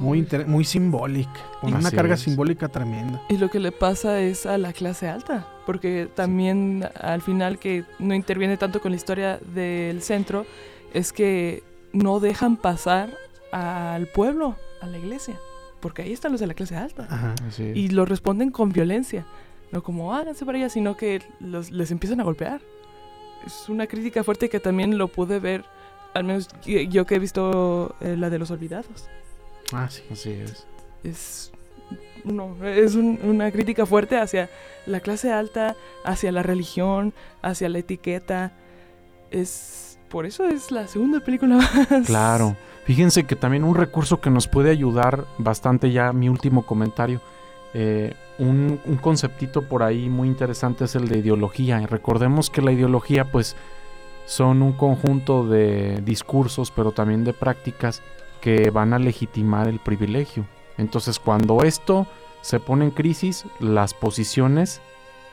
Muy, 0.00 0.20
inter- 0.20 0.46
muy 0.46 0.64
simbólica. 0.64 1.30
Con 1.60 1.74
una 1.74 1.86
Así 1.88 1.96
carga 1.96 2.14
es. 2.14 2.20
simbólica 2.22 2.68
tremenda. 2.68 3.20
Y 3.28 3.36
lo 3.36 3.50
que 3.50 3.60
le 3.60 3.72
pasa 3.72 4.20
es 4.20 4.46
a 4.46 4.56
la 4.56 4.72
clase 4.72 5.06
alta, 5.08 5.46
porque 5.66 6.08
también 6.14 6.88
al 6.98 7.20
final 7.20 7.58
que 7.58 7.84
no 7.98 8.14
interviene 8.14 8.56
tanto 8.56 8.80
con 8.80 8.92
la 8.92 8.96
historia 8.96 9.38
del 9.54 10.00
centro, 10.00 10.46
es 10.94 11.12
que 11.12 11.62
no 11.92 12.20
dejan 12.20 12.56
pasar 12.56 13.10
al 13.54 14.06
pueblo, 14.08 14.56
a 14.80 14.86
la 14.86 14.98
iglesia, 14.98 15.38
porque 15.80 16.02
ahí 16.02 16.12
están 16.12 16.32
los 16.32 16.40
de 16.40 16.46
la 16.46 16.54
clase 16.54 16.76
alta. 16.76 17.06
Ajá. 17.10 17.34
Así 17.46 17.62
es. 17.64 17.76
Y 17.76 17.88
lo 17.88 18.04
responden 18.04 18.50
con 18.50 18.70
violencia, 18.72 19.26
no 19.72 19.82
como 19.82 20.14
háganse 20.14 20.44
para 20.44 20.58
allá, 20.58 20.68
sino 20.68 20.96
que 20.96 21.22
los, 21.40 21.70
les 21.70 21.90
empiezan 21.90 22.20
a 22.20 22.24
golpear. 22.24 22.60
Es 23.46 23.68
una 23.68 23.86
crítica 23.86 24.24
fuerte 24.24 24.48
que 24.48 24.60
también 24.60 24.96
lo 24.98 25.08
pude 25.08 25.38
ver, 25.38 25.64
al 26.14 26.24
menos 26.24 26.48
yo, 26.64 26.80
yo 26.80 27.04
que 27.06 27.16
he 27.16 27.18
visto 27.18 27.94
eh, 28.00 28.16
la 28.16 28.30
de 28.30 28.38
los 28.38 28.50
olvidados. 28.50 29.08
Ah, 29.72 29.88
sí. 29.90 30.02
Así 30.10 30.30
es. 30.32 30.66
es 31.04 31.52
no, 32.24 32.56
es 32.64 32.94
un- 32.94 33.18
una 33.22 33.50
crítica 33.50 33.84
fuerte 33.84 34.16
hacia 34.16 34.48
la 34.86 35.00
clase 35.00 35.30
alta, 35.30 35.76
hacia 36.04 36.32
la 36.32 36.42
religión, 36.42 37.12
hacia 37.42 37.68
la 37.68 37.78
etiqueta. 37.78 38.52
Es 39.30 39.93
por 40.14 40.26
eso 40.26 40.44
es 40.44 40.70
la 40.70 40.86
segunda 40.86 41.18
película 41.18 41.56
más. 41.90 42.06
Claro. 42.06 42.54
Fíjense 42.84 43.24
que 43.24 43.34
también 43.34 43.64
un 43.64 43.74
recurso 43.74 44.20
que 44.20 44.30
nos 44.30 44.46
puede 44.46 44.70
ayudar 44.70 45.26
bastante 45.38 45.90
ya 45.90 46.12
mi 46.12 46.28
último 46.28 46.64
comentario. 46.64 47.20
eh, 47.74 48.14
un, 48.38 48.78
conceptito 49.00 49.62
por 49.62 49.82
ahí 49.82 50.08
muy 50.08 50.28
interesante 50.28 50.84
es 50.84 50.94
el 50.94 51.08
de 51.08 51.18
ideología. 51.18 51.84
Recordemos 51.88 52.48
que 52.48 52.62
la 52.62 52.70
ideología 52.70 53.24
pues 53.24 53.56
son 54.24 54.62
un 54.62 54.74
conjunto 54.74 55.48
de 55.48 56.00
discursos 56.04 56.70
pero 56.70 56.92
también 56.92 57.24
de 57.24 57.32
prácticas 57.32 58.00
que 58.40 58.70
van 58.70 58.92
a 58.92 59.00
legitimar 59.00 59.66
el 59.66 59.80
privilegio. 59.80 60.46
Entonces 60.78 61.18
cuando 61.18 61.64
esto 61.64 62.06
se 62.40 62.60
pone 62.60 62.84
en 62.84 62.92
crisis, 62.92 63.46
las 63.58 63.94
posiciones 63.94 64.80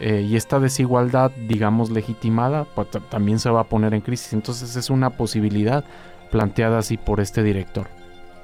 eh, 0.02 0.22
y 0.22 0.36
esta 0.36 0.60
desigualdad, 0.60 1.32
digamos, 1.48 1.90
legitimada, 1.92 2.66
pues, 2.76 2.90
ta- 2.92 3.00
también 3.00 3.40
se 3.40 3.50
va 3.50 3.62
a 3.62 3.64
poner 3.66 3.94
en 3.94 4.02
crisis. 4.02 4.34
Entonces 4.34 4.76
es 4.76 4.90
una 4.90 5.12
posibilidad 5.12 5.84
planteada 6.32 6.80
así 6.80 6.98
por 6.98 7.20
este 7.20 7.44
director. 7.44 7.88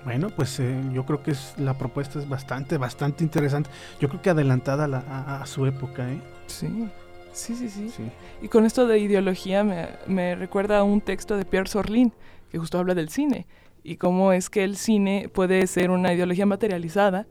Bueno, 0.05 0.29
pues 0.29 0.59
eh, 0.61 0.79
yo 0.93 1.05
creo 1.05 1.21
que 1.21 1.31
es, 1.31 1.53
la 1.57 1.77
propuesta 1.77 2.19
es 2.19 2.29
bastante, 2.29 2.77
bastante 2.77 3.23
interesante. 3.23 3.69
Yo 3.99 4.07
creo 4.07 4.21
que 4.21 4.29
adelantada 4.29 4.85
a, 4.85 4.87
la- 4.87 5.03
a- 5.09 5.41
a 5.41 5.45
su 5.45 5.65
época, 5.65 6.09
¿eh? 6.09 6.21
Sí. 6.47 6.87
Sí, 7.33 7.55
sí, 7.55 7.69
sí. 7.69 7.89
Sí. 7.89 8.03
Y 8.41 8.47
con 8.47 8.65
esto 8.65 8.87
de 8.87 8.99
ideología 8.99 9.63
me, 9.63 9.89
me 10.07 10.35
recuerda 10.35 10.79
a 10.79 10.83
un 10.83 11.01
texto 11.01 11.37
de 11.37 11.45
Pierre 11.45 11.67
Sorlin, 11.69 12.13
que 12.49 12.57
justo 12.57 12.79
habla 12.79 12.95
del 12.95 13.09
cine, 13.09 13.45
y 13.83 13.97
cómo 13.97 14.31
es 14.33 14.49
que 14.49 14.63
el 14.63 14.75
cine 14.77 15.29
puede 15.33 15.67
ser 15.67 15.91
una 15.91 16.13
ideología 16.13 16.45
materializada, 16.45 17.27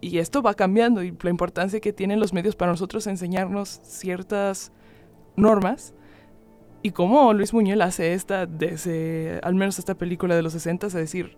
y 0.00 0.18
esto 0.18 0.42
va 0.42 0.54
cambiando, 0.54 1.02
y 1.02 1.16
la 1.22 1.30
importancia 1.30 1.80
que 1.80 1.92
tienen 1.92 2.20
los 2.20 2.32
medios 2.32 2.56
para 2.56 2.72
nosotros 2.72 3.06
enseñarnos 3.06 3.80
ciertas 3.82 4.72
normas, 5.36 5.94
y 6.82 6.92
cómo 6.92 7.32
Luis 7.32 7.52
Buñuel 7.52 7.82
hace 7.82 8.12
esta, 8.12 8.46
desde, 8.46 9.40
al 9.42 9.54
menos 9.54 9.78
esta 9.78 9.96
película 9.96 10.36
de 10.36 10.42
los 10.42 10.52
60, 10.52 10.86
es 10.86 10.92
decir, 10.92 11.36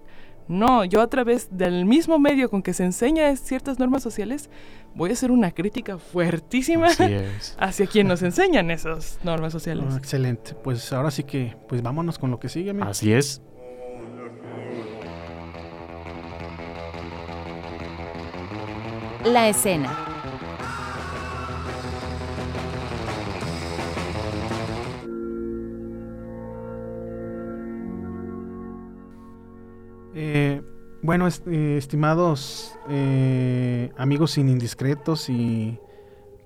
no, 0.48 0.84
yo 0.84 1.00
a 1.00 1.06
través 1.06 1.56
del 1.56 1.86
mismo 1.86 2.18
medio 2.18 2.50
con 2.50 2.62
que 2.62 2.74
se 2.74 2.84
enseña 2.84 3.34
ciertas 3.36 3.78
normas 3.78 4.02
sociales, 4.02 4.50
voy 4.96 5.10
a 5.10 5.12
hacer 5.12 5.30
una 5.30 5.52
crítica 5.52 5.96
fuertísima 5.96 6.88
hacia 7.58 7.86
quien 7.86 8.08
nos 8.08 8.22
enseñan 8.22 8.70
esas 8.70 9.20
normas 9.22 9.52
sociales. 9.52 9.84
Ah, 9.88 9.96
excelente. 9.96 10.54
Pues 10.54 10.92
ahora 10.92 11.12
sí 11.12 11.22
que, 11.22 11.56
pues 11.68 11.82
vámonos 11.82 12.18
con 12.18 12.32
lo 12.32 12.40
que 12.40 12.48
sigue, 12.48 12.70
amigo. 12.70 12.88
Así 12.88 13.12
es. 13.12 13.42
la 19.24 19.48
escena. 19.48 19.90
Eh, 30.14 30.62
bueno, 31.02 31.26
est 31.26 31.46
eh, 31.46 31.76
estimados 31.76 32.78
eh, 32.88 33.90
amigos 33.96 34.32
sin 34.32 34.48
indiscretos 34.48 35.28
y 35.28 35.78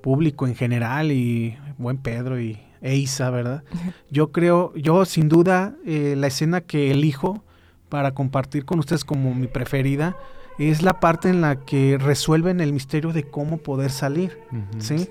público 0.00 0.46
en 0.46 0.54
general 0.54 1.10
y 1.12 1.56
buen 1.78 1.98
Pedro 1.98 2.40
y 2.40 2.58
e 2.80 2.96
Isa, 2.96 3.30
¿verdad? 3.30 3.64
Yo 4.10 4.30
creo, 4.30 4.74
yo 4.74 5.06
sin 5.06 5.28
duda, 5.28 5.74
eh, 5.86 6.14
la 6.16 6.26
escena 6.26 6.60
que 6.60 6.90
elijo 6.90 7.42
para 7.88 8.12
compartir 8.12 8.64
con 8.64 8.78
ustedes 8.78 9.04
como 9.04 9.34
mi 9.34 9.46
preferida 9.46 10.16
es 10.58 10.82
la 10.82 11.00
parte 11.00 11.28
en 11.28 11.40
la 11.40 11.56
que 11.56 11.98
resuelven 11.98 12.60
el 12.60 12.72
misterio 12.72 13.12
de 13.12 13.24
cómo 13.24 13.58
poder 13.58 13.90
salir, 13.90 14.38
¿sí? 14.78 15.08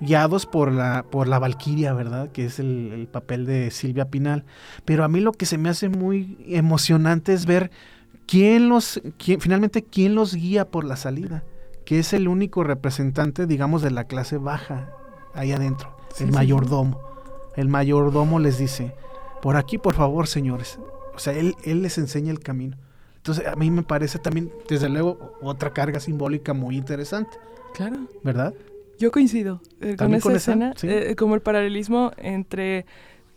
Guiados 0.00 0.46
por 0.46 0.70
la, 0.70 1.04
por 1.10 1.26
la 1.26 1.38
Valquiria, 1.38 1.92
¿verdad? 1.94 2.30
Que 2.30 2.46
es 2.46 2.58
el, 2.58 3.08
papel 3.10 3.46
de 3.46 3.70
Silvia 3.70 4.10
Pinal. 4.10 4.44
Pero 4.84 5.04
a 5.04 5.08
mí 5.08 5.20
lo 5.20 5.32
que 5.32 5.46
se 5.46 5.58
me 5.58 5.70
hace 5.70 5.88
muy 5.88 6.36
emocionante 6.48 7.32
es 7.32 7.46
ver 7.46 7.70
quién 8.26 8.68
los, 8.68 9.00
quién, 9.16 9.40
finalmente, 9.40 9.82
quién 9.82 10.14
los 10.14 10.34
guía 10.34 10.68
por 10.68 10.84
la 10.84 10.96
salida, 10.96 11.42
que 11.84 11.98
es 11.98 12.12
el 12.12 12.28
único 12.28 12.62
representante, 12.62 13.46
digamos, 13.46 13.82
de 13.82 13.90
la 13.90 14.04
clase 14.04 14.36
baja 14.36 14.90
ahí 15.34 15.52
adentro, 15.52 15.96
el 16.20 16.30
mayordomo. 16.30 17.00
El 17.56 17.68
mayordomo 17.68 18.38
les 18.38 18.58
dice, 18.58 18.94
por 19.40 19.56
aquí, 19.56 19.78
por 19.78 19.94
favor, 19.94 20.26
señores. 20.26 20.78
O 21.14 21.18
sea, 21.18 21.32
él, 21.32 21.56
él 21.64 21.82
les 21.82 21.96
enseña 21.96 22.30
el 22.30 22.40
camino. 22.40 22.76
Entonces, 23.26 23.48
a 23.48 23.56
mí 23.56 23.72
me 23.72 23.82
parece 23.82 24.20
también, 24.20 24.52
desde 24.68 24.88
luego, 24.88 25.36
otra 25.42 25.72
carga 25.72 25.98
simbólica 25.98 26.54
muy 26.54 26.76
interesante. 26.76 27.36
Claro. 27.74 27.96
¿Verdad? 28.22 28.54
Yo 29.00 29.10
coincido 29.10 29.60
eh, 29.80 29.96
con 29.96 30.14
esa 30.14 30.32
escena, 30.32 30.74
eh, 30.84 31.16
como 31.18 31.34
el 31.34 31.40
paralelismo 31.40 32.12
entre 32.18 32.86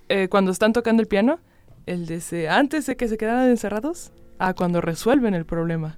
eh, 0.07 0.27
cuando 0.29 0.51
están 0.51 0.73
tocando 0.73 1.01
el 1.01 1.07
piano, 1.07 1.39
el 1.87 2.05
de 2.05 2.49
antes 2.49 2.85
de 2.85 2.97
que 2.97 3.07
se 3.07 3.17
quedaran 3.17 3.49
encerrados, 3.49 4.11
a 4.37 4.53
cuando 4.53 4.79
resuelven 4.79 5.33
el 5.33 5.45
problema. 5.45 5.97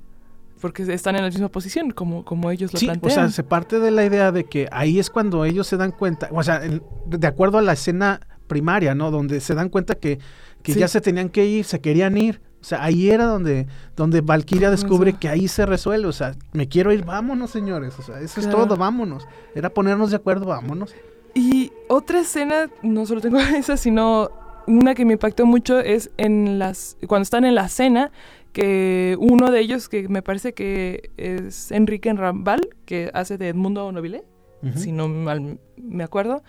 Porque 0.62 0.84
están 0.84 1.18
en 1.18 1.24
la 1.24 1.30
misma 1.30 1.50
posición, 1.50 1.92
como, 1.92 2.24
como 2.24 2.50
ellos 2.50 2.72
lo 2.72 2.80
sí, 2.80 2.86
plantean. 2.86 3.12
O 3.12 3.14
sea, 3.14 3.30
se 3.30 3.44
parte 3.44 3.80
de 3.80 3.92
la 3.92 4.06
idea 4.06 4.32
de 4.32 4.46
que 4.46 4.70
ahí 4.72 5.00
es 5.00 5.10
cuando 5.10 5.44
ellos 5.44 5.68
se 5.68 5.76
dan 5.76 5.92
cuenta, 5.92 6.30
o 6.32 6.42
sea, 6.44 6.62
de 6.62 7.28
acuerdo 7.28 7.58
a 7.58 7.62
la 7.62 7.74
escena 7.74 8.22
primaria, 8.48 8.96
¿no? 8.96 9.12
Donde 9.12 9.42
se 9.42 9.54
dan 9.54 9.68
cuenta 9.68 9.96
que, 9.96 10.20
que 10.64 10.76
ya 10.76 10.88
se 10.88 11.02
tenían 11.02 11.28
que 11.28 11.46
ir, 11.46 11.66
se 11.66 11.82
querían 11.82 12.18
ir. 12.18 12.40
O 12.62 12.63
sea, 12.63 12.84
ahí 12.84 13.10
era 13.10 13.26
donde, 13.26 13.65
donde 13.95 14.21
Valkyria 14.21 14.69
descubre 14.69 15.13
que 15.13 15.28
ahí 15.28 15.47
se 15.47 15.65
resuelve. 15.65 16.08
O 16.08 16.13
sea, 16.13 16.36
me 16.54 16.67
quiero 16.67 16.93
ir, 16.93 17.04
vámonos, 17.04 17.50
señores. 17.50 17.97
O 17.97 18.04
sea, 18.04 18.19
eso 18.19 18.39
es 18.39 18.50
todo, 18.50 18.78
vámonos. 18.78 19.28
Era 19.56 19.71
ponernos 19.71 20.12
de 20.12 20.17
acuerdo, 20.17 20.45
vámonos. 20.45 20.93
Y 21.34 21.71
otra 21.88 22.19
escena, 22.19 22.69
no 22.84 23.06
solo 23.06 23.19
tengo 23.19 23.39
esa, 23.58 23.78
sino 23.78 24.30
una 24.67 24.93
que 24.93 25.06
me 25.06 25.13
impactó 25.13 25.45
mucho 25.45 25.80
es 25.80 26.12
en 26.17 26.60
las 26.60 26.97
cuando 27.08 27.24
están 27.24 27.45
en 27.45 27.56
la 27.56 27.67
cena 27.67 28.12
que 28.54 29.17
uno 29.19 29.50
de 29.50 29.60
ellos 29.60 29.89
que 29.89 30.08
me 30.08 30.21
parece 30.21 30.54
que 30.54 31.10
es 31.17 31.71
Enrique 31.71 32.13
Rambal 32.13 32.69
que 32.86 33.10
hace 33.13 33.38
de 33.39 33.50
Edmundo 33.50 33.91
Nobile 33.91 34.24
si 34.76 34.91
no 34.91 35.08
mal 35.08 35.60
me 35.78 36.04
acuerdo 36.04 36.43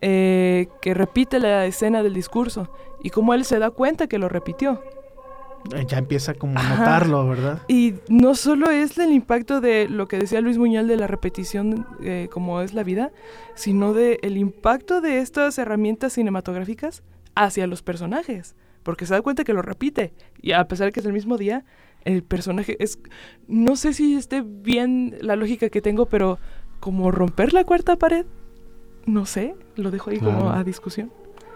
eh, 0.00 0.68
que 0.80 0.94
repite 0.94 1.40
la 1.40 1.66
escena 1.66 2.04
del 2.04 2.14
discurso 2.14 2.72
y 3.02 3.10
como 3.10 3.34
él 3.34 3.44
se 3.44 3.58
da 3.58 3.70
cuenta 3.70 4.06
que 4.06 4.18
lo 4.18 4.28
repitió 4.28 4.80
ya 5.86 5.98
empieza 5.98 6.34
como 6.34 6.58
a 6.58 6.62
notarlo, 6.62 7.26
¿verdad? 7.28 7.62
Y 7.68 7.94
no 8.08 8.34
solo 8.34 8.70
es 8.70 8.98
el 8.98 9.12
impacto 9.12 9.60
de 9.60 9.88
lo 9.88 10.08
que 10.08 10.18
decía 10.18 10.40
Luis 10.40 10.58
Muñal 10.58 10.88
de 10.88 10.96
la 10.96 11.06
repetición 11.06 11.86
eh, 12.02 12.28
como 12.32 12.60
es 12.60 12.74
la 12.74 12.82
vida, 12.82 13.12
sino 13.54 13.92
de 13.92 14.18
el 14.22 14.36
impacto 14.36 15.00
de 15.00 15.18
estas 15.18 15.58
herramientas 15.58 16.14
cinematográficas 16.14 17.02
hacia 17.34 17.66
los 17.66 17.82
personajes, 17.82 18.56
porque 18.82 19.06
se 19.06 19.14
da 19.14 19.22
cuenta 19.22 19.44
que 19.44 19.52
lo 19.52 19.62
repite 19.62 20.12
y 20.40 20.52
a 20.52 20.66
pesar 20.66 20.86
de 20.86 20.92
que 20.92 21.00
es 21.00 21.06
el 21.06 21.12
mismo 21.12 21.36
día, 21.36 21.64
el 22.04 22.22
personaje 22.22 22.76
es 22.82 22.98
no 23.46 23.76
sé 23.76 23.92
si 23.92 24.14
esté 24.14 24.42
bien 24.42 25.16
la 25.20 25.36
lógica 25.36 25.68
que 25.68 25.82
tengo, 25.82 26.06
pero 26.06 26.38
como 26.80 27.10
romper 27.10 27.52
la 27.52 27.64
cuarta 27.64 27.96
pared, 27.96 28.26
no 29.06 29.26
sé, 29.26 29.54
lo 29.76 29.90
dejo 29.90 30.10
ahí 30.10 30.18
como 30.18 30.50
a 30.50 30.64
discusión. 30.64 31.12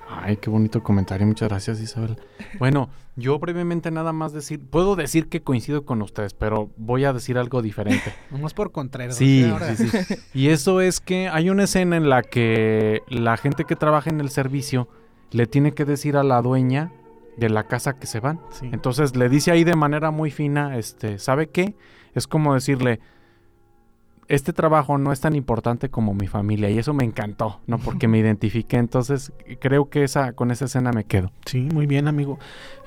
Ay, 0.09 0.37
qué 0.37 0.51
bonito 0.51 0.83
comentario, 0.83 1.27
muchas 1.27 1.49
gracias 1.49 1.81
Isabel. 1.81 2.17
Bueno, 2.59 2.91
yo 3.17 3.39
brevemente 3.39 3.91
nada 3.91 4.13
más 4.13 4.33
decir, 4.33 4.61
puedo 4.61 4.97
decir 4.97 5.29
que 5.29 5.43
coincido 5.43 5.85
con 5.85 6.01
ustedes, 6.03 6.33
pero 6.35 6.71
voy 6.77 7.05
a 7.05 7.13
decir 7.13 7.37
algo 7.39 7.61
diferente. 7.61 8.15
Vamos 8.31 8.55
por. 8.55 8.73
Sí, 9.11 9.53
sí, 9.77 9.89
sí. 9.89 10.15
Y 10.35 10.49
eso 10.49 10.81
es 10.81 11.01
que 11.01 11.29
hay 11.29 11.51
una 11.51 11.65
escena 11.65 11.97
en 11.97 12.09
la 12.09 12.23
que 12.23 13.03
la 13.09 13.37
gente 13.37 13.65
que 13.65 13.77
trabaja 13.77 14.11
en 14.11 14.21
el 14.21 14.31
servicio 14.31 14.89
le 15.31 15.47
tiene 15.47 15.73
que 15.73 15.85
decir 15.85 16.17
a 16.17 16.23
la 16.23 16.41
dueña 16.43 16.93
de 17.37 17.49
la 17.49 17.65
casa 17.65 17.99
que 17.99 18.07
se 18.07 18.21
van. 18.21 18.41
Entonces 18.63 19.17
le 19.17 19.29
dice 19.29 19.51
ahí 19.51 19.65
de 19.65 19.75
manera 19.75 20.11
muy 20.11 20.31
fina, 20.31 20.77
este, 20.79 21.19
¿sabe 21.19 21.49
qué? 21.49 21.75
Es 22.15 22.27
como 22.27 22.55
decirle, 22.55 23.01
este 24.33 24.55
trabajo 24.55 24.97
no 24.97 25.13
es 25.13 25.21
tan 25.21 25.37
importante 25.37 25.91
como 25.91 26.15
mi 26.15 26.27
familia 26.27 26.71
y 26.71 26.79
eso 26.79 26.95
me 26.95 27.05
encantó, 27.05 27.61
¿no? 27.67 27.79
Porque 27.79 28.09
me 28.09 28.19
identifiqué, 28.19 28.79
entonces 28.79 29.31
creo 29.61 29.91
que 29.91 30.05
esa 30.05 30.33
con 30.33 30.51
esa 30.51 30.65
escena 30.65 30.91
me 30.91 31.05
quedo. 31.05 31.31
Sí, 31.45 31.69
muy 31.71 31.85
bien, 31.85 32.09
amigo. 32.09 32.39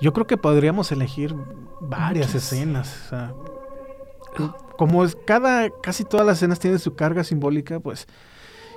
Yo 0.01 0.11
creo 0.11 0.25
que 0.25 0.37
podríamos 0.37 0.91
elegir 0.91 1.35
varias 1.81 2.33
escenas, 2.33 3.13
como 4.75 5.05
es, 5.05 5.15
cada 5.27 5.69
casi 5.69 6.03
todas 6.03 6.25
las 6.25 6.37
escenas 6.37 6.59
tienen 6.59 6.79
su 6.79 6.95
carga 6.95 7.23
simbólica, 7.23 7.79
pues 7.79 8.07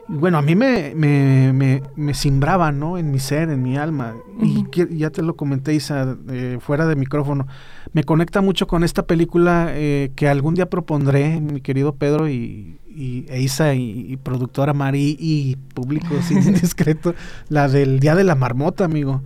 bueno, 0.08 0.38
a 0.38 0.42
mí 0.42 0.56
me, 0.56 0.94
me, 0.94 1.52
me, 1.52 1.82
me 1.94 2.14
simbraba, 2.14 2.72
¿no? 2.72 2.96
En 2.96 3.10
mi 3.10 3.18
ser, 3.18 3.50
en 3.50 3.62
mi 3.62 3.76
alma. 3.76 4.14
Y 4.42 4.64
ya 4.96 5.10
te 5.10 5.20
lo 5.20 5.36
comenté, 5.36 5.74
Isa, 5.74 6.16
eh, 6.30 6.58
fuera 6.60 6.86
de 6.86 6.96
micrófono. 6.96 7.46
Me 7.92 8.04
conecta 8.04 8.40
mucho 8.40 8.66
con 8.66 8.84
esta 8.84 9.06
película 9.06 9.68
eh, 9.70 10.12
que 10.16 10.28
algún 10.28 10.54
día 10.54 10.70
propondré, 10.70 11.40
mi 11.40 11.60
querido 11.60 11.94
Pedro 11.94 12.28
y, 12.28 12.80
y 12.86 13.26
e 13.28 13.42
Isa 13.42 13.74
y, 13.74 14.16
productora 14.16 14.72
Mari 14.72 15.16
y 15.20 15.56
público 15.74 16.08
sin 16.22 16.42
indiscreto, 16.42 17.14
la 17.50 17.68
del 17.68 18.00
Día 18.00 18.14
de 18.14 18.24
la 18.24 18.34
Marmota, 18.34 18.86
amigo. 18.86 19.22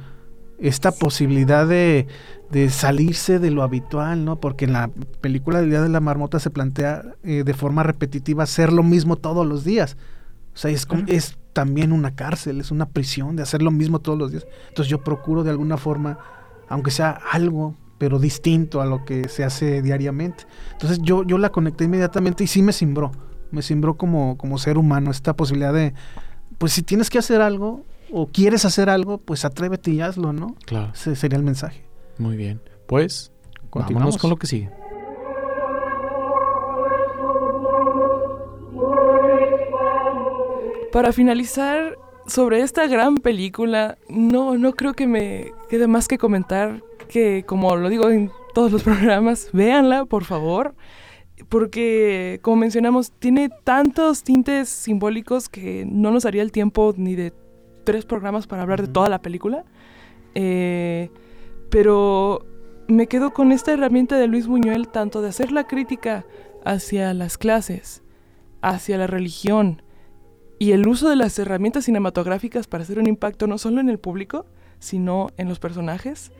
Esta 0.59 0.90
posibilidad 0.92 1.66
de, 1.66 2.09
de, 2.51 2.71
salirse 2.71 3.38
de 3.38 3.51
lo 3.53 3.62
habitual, 3.62 4.25
¿no? 4.25 4.40
Porque 4.40 4.64
en 4.64 4.73
la 4.73 4.90
película 5.21 5.61
del 5.61 5.71
Día 5.71 5.83
de 5.83 5.88
la 5.88 6.01
Marmota 6.01 6.40
se 6.40 6.51
plantea 6.51 7.03
eh, 7.23 7.42
de 7.45 7.55
forma 7.55 7.85
repetitiva 7.85 8.45
hacer 8.45 8.73
lo 8.73 8.83
mismo 8.83 9.16
todos 9.16 9.47
los 9.47 9.64
días. 9.64 9.97
O 10.55 10.57
sea, 10.57 10.71
es, 10.71 10.87
es 11.07 11.38
también 11.53 11.93
una 11.93 12.15
cárcel, 12.15 12.61
es 12.61 12.71
una 12.71 12.88
prisión 12.88 13.37
de 13.37 13.43
hacer 13.43 13.62
lo 13.62 13.71
mismo 13.71 14.01
todos 14.01 14.19
los 14.19 14.31
días. 14.31 14.47
Entonces 14.69 14.91
yo 14.91 15.03
procuro 15.03 15.45
de 15.45 15.51
alguna 15.51 15.77
forma, 15.77 16.19
aunque 16.69 16.91
sea 16.91 17.19
algo, 17.31 17.75
pero 17.99 18.19
distinto 18.19 18.81
a 18.81 18.87
lo 18.87 19.05
que 19.05 19.29
se 19.29 19.45
hace 19.45 19.83
diariamente. 19.83 20.45
Entonces 20.73 20.99
yo, 21.03 21.25
yo 21.25 21.38
la 21.38 21.51
conecté 21.51 21.85
inmediatamente 21.85 22.45
y 22.45 22.47
sí 22.47 22.62
me 22.62 22.73
simbró. 22.73 23.12
Me 23.51 23.62
simbró 23.62 23.97
como, 23.97 24.37
como 24.38 24.59
ser 24.59 24.79
humano 24.79 25.11
esta 25.11 25.37
posibilidad 25.37 25.73
de, 25.73 25.95
pues 26.59 26.73
si 26.73 26.83
tienes 26.83 27.11
que 27.11 27.19
hacer 27.19 27.41
algo 27.41 27.85
o 28.11 28.27
quieres 28.27 28.65
hacer 28.65 28.91
algo, 28.91 29.19
pues 29.19 29.45
atrévete 29.45 29.91
y 29.91 30.01
hazlo, 30.01 30.33
¿no? 30.33 30.57
Claro. 30.67 30.93
Ese 30.95 31.17
sería 31.17 31.38
el 31.38 31.45
mensaje. 31.45 31.85
Muy 32.19 32.37
bien. 32.37 32.61
Pues, 32.87 33.33
continuamos 33.71 34.19
con 34.19 34.31
lo 34.31 34.37
que 34.37 34.47
sigue. 34.47 34.71
Para 40.93 41.13
finalizar, 41.13 41.97
sobre 42.27 42.61
esta 42.61 42.87
gran 42.87 43.17
película, 43.17 43.99
no, 44.09 44.57
no 44.57 44.73
creo 44.75 44.95
que 44.95 45.07
me 45.07 45.53
quede 45.69 45.87
más 45.87 46.07
que 46.07 46.19
comentar 46.19 46.83
que, 47.09 47.45
como 47.47 47.77
lo 47.77 47.89
digo 47.89 48.11
en 48.11 48.31
todos 48.55 48.71
los 48.71 48.83
programas, 48.85 49.51
véanla, 49.53 50.05
por 50.05 50.25
favor. 50.25 50.75
Porque, 51.49 52.39
como 52.43 52.59
mencionamos, 52.59 53.11
tiene 53.13 53.49
tantos 53.65 54.23
tintes 54.23 54.69
simbólicos 54.69 55.49
que 55.49 55.85
no 55.91 56.11
nos 56.11 56.25
haría 56.25 56.43
el 56.43 56.53
tiempo 56.53 56.95
ni 56.97 57.17
de 57.17 57.33
tres 57.85 58.05
programas 58.05 58.47
para 58.47 58.63
hablar 58.63 58.83
de 58.83 58.89
toda 58.89 59.09
la 59.09 59.21
película. 59.21 59.65
Eh, 60.35 61.11
pero 61.71 62.47
me 62.87 63.09
quedo 63.09 63.33
con 63.33 63.51
esta 63.51 63.73
herramienta 63.73 64.17
de 64.19 64.29
Luis 64.29 64.47
Buñuel, 64.47 64.89
tanto 64.89 65.21
de 65.21 65.31
hacer 65.31 65.53
la 65.53 65.67
crítica 65.67 66.25
hacia 66.65 67.13
las 67.13 67.39
clases, 67.39 68.03
hacia 68.61 68.99
la 68.99 69.09
religión, 69.09 69.82
y 70.62 70.70
el 70.70 70.87
uso 70.87 71.09
de 71.09 71.16
las 71.16 71.37
herramientas 71.40 71.87
cinematográficas 71.87 72.68
para 72.68 72.85
hacer 72.85 73.01
un 73.01 73.09
impacto 73.09 73.48
no 73.48 73.59
solo 73.59 73.81
en 73.81 73.88
el 73.88 73.98
público, 73.98 74.46
sino 74.79 75.31
en 75.37 75.48
los 75.48 75.59
personajes, 75.59 76.31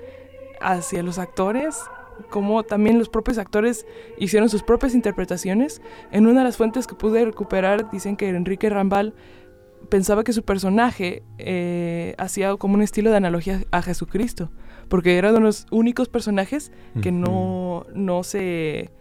hacia 0.61 1.03
los 1.03 1.19
actores, 1.19 1.77
como 2.31 2.63
también 2.63 3.01
los 3.01 3.09
propios 3.09 3.39
actores 3.39 3.85
hicieron 4.19 4.49
sus 4.49 4.63
propias 4.63 4.95
interpretaciones. 4.95 5.83
En 6.13 6.29
una 6.29 6.43
de 6.43 6.45
las 6.45 6.57
fuentes 6.57 6.87
que 6.87 6.95
pude 6.95 7.25
recuperar 7.25 7.91
dicen 7.91 8.17
que 8.17 8.29
Enrique 8.29 8.71
Rambal 8.71 9.13
pensaba 9.89 10.23
que 10.23 10.33
su 10.33 10.45
personaje 10.45 11.25
eh, 11.39 12.15
hacía 12.17 12.55
como 12.59 12.75
un 12.75 12.83
estilo 12.83 13.11
de 13.11 13.17
analogía 13.17 13.65
a 13.73 13.83
Jesucristo, 13.83 14.53
porque 14.89 15.19
era 15.19 15.31
uno 15.31 15.39
de 15.39 15.45
los 15.47 15.67
únicos 15.73 16.09
personajes 16.09 16.71
que 17.03 17.11
no, 17.11 17.87
no 17.93 18.23
se 18.23 18.93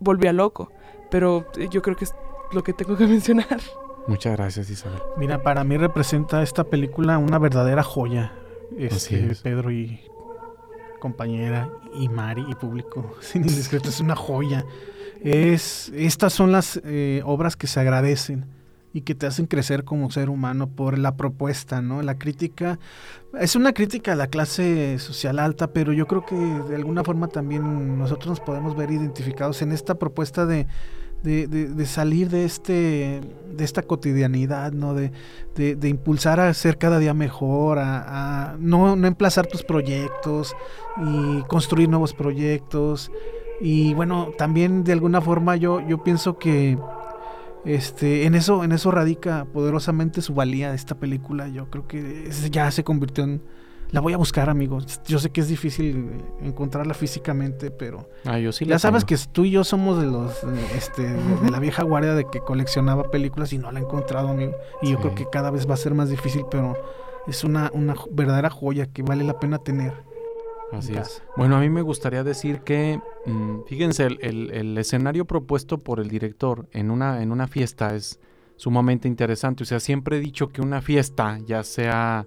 volvía 0.00 0.32
loco. 0.32 0.72
Pero 1.10 1.44
yo 1.70 1.82
creo 1.82 1.98
que 1.98 2.06
es 2.06 2.14
lo 2.54 2.64
que 2.64 2.72
tengo 2.72 2.96
que 2.96 3.06
mencionar. 3.06 3.60
Muchas 4.06 4.36
gracias, 4.36 4.70
Isabel. 4.70 5.00
Mira, 5.16 5.42
para 5.42 5.64
mí 5.64 5.76
representa 5.76 6.42
esta 6.42 6.64
película 6.64 7.18
una 7.18 7.38
verdadera 7.38 7.82
joya, 7.82 8.32
este, 8.76 9.34
Pedro 9.42 9.70
y 9.70 10.00
compañera 11.00 11.70
y 11.94 12.08
Mari 12.08 12.44
y 12.48 12.54
público 12.54 13.14
sin 13.20 13.42
indiscreto, 13.42 13.88
es 13.88 14.00
una 14.00 14.16
joya. 14.16 14.64
Es, 15.22 15.90
estas 15.94 16.34
son 16.34 16.52
las 16.52 16.80
eh, 16.84 17.22
obras 17.24 17.56
que 17.56 17.66
se 17.66 17.80
agradecen 17.80 18.46
y 18.92 19.00
que 19.02 19.14
te 19.14 19.26
hacen 19.26 19.46
crecer 19.46 19.84
como 19.84 20.10
ser 20.10 20.28
humano 20.28 20.68
por 20.68 20.98
la 20.98 21.16
propuesta, 21.16 21.82
¿no? 21.82 22.02
La 22.02 22.16
crítica 22.16 22.78
es 23.40 23.56
una 23.56 23.72
crítica 23.72 24.12
a 24.12 24.16
la 24.16 24.28
clase 24.28 24.98
social 24.98 25.38
alta, 25.38 25.72
pero 25.72 25.92
yo 25.92 26.06
creo 26.06 26.24
que 26.24 26.36
de 26.36 26.76
alguna 26.76 27.02
forma 27.02 27.28
también 27.28 27.98
nosotros 27.98 28.28
nos 28.28 28.40
podemos 28.40 28.76
ver 28.76 28.90
identificados 28.90 29.62
en 29.62 29.72
esta 29.72 29.96
propuesta 29.96 30.46
de, 30.46 30.66
de, 31.24 31.86
salir 31.86 32.28
de 32.28 32.44
este 32.44 33.20
de 33.50 33.64
esta 33.64 33.82
cotidianidad, 33.82 34.72
¿no? 34.72 34.94
De, 34.94 35.10
de, 35.54 35.88
impulsar 35.88 36.40
a 36.40 36.52
ser 36.54 36.76
cada 36.76 36.98
día 36.98 37.14
mejor, 37.14 37.78
a, 37.78 38.56
no, 38.58 38.96
no 38.96 39.06
emplazar 39.06 39.46
tus 39.46 39.62
proyectos 39.62 40.54
y 40.98 41.42
construir 41.42 41.88
nuevos 41.88 42.12
proyectos. 42.12 43.10
Y 43.60 43.94
bueno, 43.94 44.32
también 44.36 44.84
de 44.84 44.92
alguna 44.92 45.20
forma 45.20 45.56
yo, 45.56 45.80
yo 45.86 46.02
pienso 46.02 46.38
que 46.38 46.76
este, 47.64 48.26
en 48.26 48.34
eso, 48.34 48.62
en 48.62 48.72
eso 48.72 48.90
radica 48.90 49.46
poderosamente 49.46 50.20
su 50.20 50.34
valía 50.34 50.70
de 50.70 50.76
esta 50.76 50.96
película. 50.96 51.48
Yo 51.48 51.70
creo 51.70 51.86
que 51.86 52.28
ya 52.50 52.70
se 52.70 52.84
convirtió 52.84 53.24
en. 53.24 53.42
La 53.94 54.00
voy 54.00 54.12
a 54.12 54.16
buscar, 54.16 54.50
amigos. 54.50 55.00
Yo 55.06 55.20
sé 55.20 55.30
que 55.30 55.40
es 55.40 55.46
difícil 55.46 56.10
encontrarla 56.42 56.94
físicamente, 56.94 57.70
pero. 57.70 58.08
Ah, 58.24 58.40
yo 58.40 58.50
sí 58.50 58.64
ya 58.64 58.80
sabes 58.80 59.04
que 59.04 59.16
tú 59.30 59.44
y 59.44 59.52
yo 59.52 59.62
somos 59.62 60.00
de 60.00 60.06
los. 60.06 60.42
Este, 60.74 61.02
de 61.02 61.50
la 61.52 61.60
vieja 61.60 61.84
guardia 61.84 62.12
de 62.16 62.28
que 62.28 62.40
coleccionaba 62.40 63.12
películas 63.12 63.52
y 63.52 63.58
no 63.58 63.70
la 63.70 63.78
he 63.78 63.82
encontrado, 63.84 64.30
amigo. 64.30 64.56
Y 64.82 64.90
yo 64.90 64.98
creo 64.98 65.14
que 65.14 65.30
cada 65.30 65.52
vez 65.52 65.70
va 65.70 65.74
a 65.74 65.76
ser 65.76 65.94
más 65.94 66.10
difícil, 66.10 66.44
pero 66.50 66.76
es 67.28 67.44
una, 67.44 67.70
una 67.72 67.94
verdadera 68.10 68.50
joya 68.50 68.86
que 68.86 69.04
vale 69.04 69.22
la 69.22 69.38
pena 69.38 69.58
tener. 69.58 69.92
Así 70.72 70.96
es. 70.96 71.22
Bueno, 71.36 71.56
a 71.56 71.60
mí 71.60 71.70
me 71.70 71.82
gustaría 71.82 72.24
decir 72.24 72.62
que, 72.62 73.00
mm, 73.26 73.60
fíjense, 73.68 74.06
el, 74.06 74.76
escenario 74.76 75.24
propuesto 75.24 75.78
por 75.78 76.00
el 76.00 76.08
director 76.08 76.66
en 76.72 76.90
una, 76.90 77.22
en 77.22 77.30
una 77.30 77.46
fiesta 77.46 77.94
es 77.94 78.18
sumamente 78.56 79.06
interesante. 79.06 79.62
O 79.62 79.66
sea, 79.66 79.78
siempre 79.78 80.16
he 80.16 80.20
dicho 80.20 80.48
que 80.48 80.62
una 80.62 80.82
fiesta, 80.82 81.38
ya 81.46 81.62
sea 81.62 82.26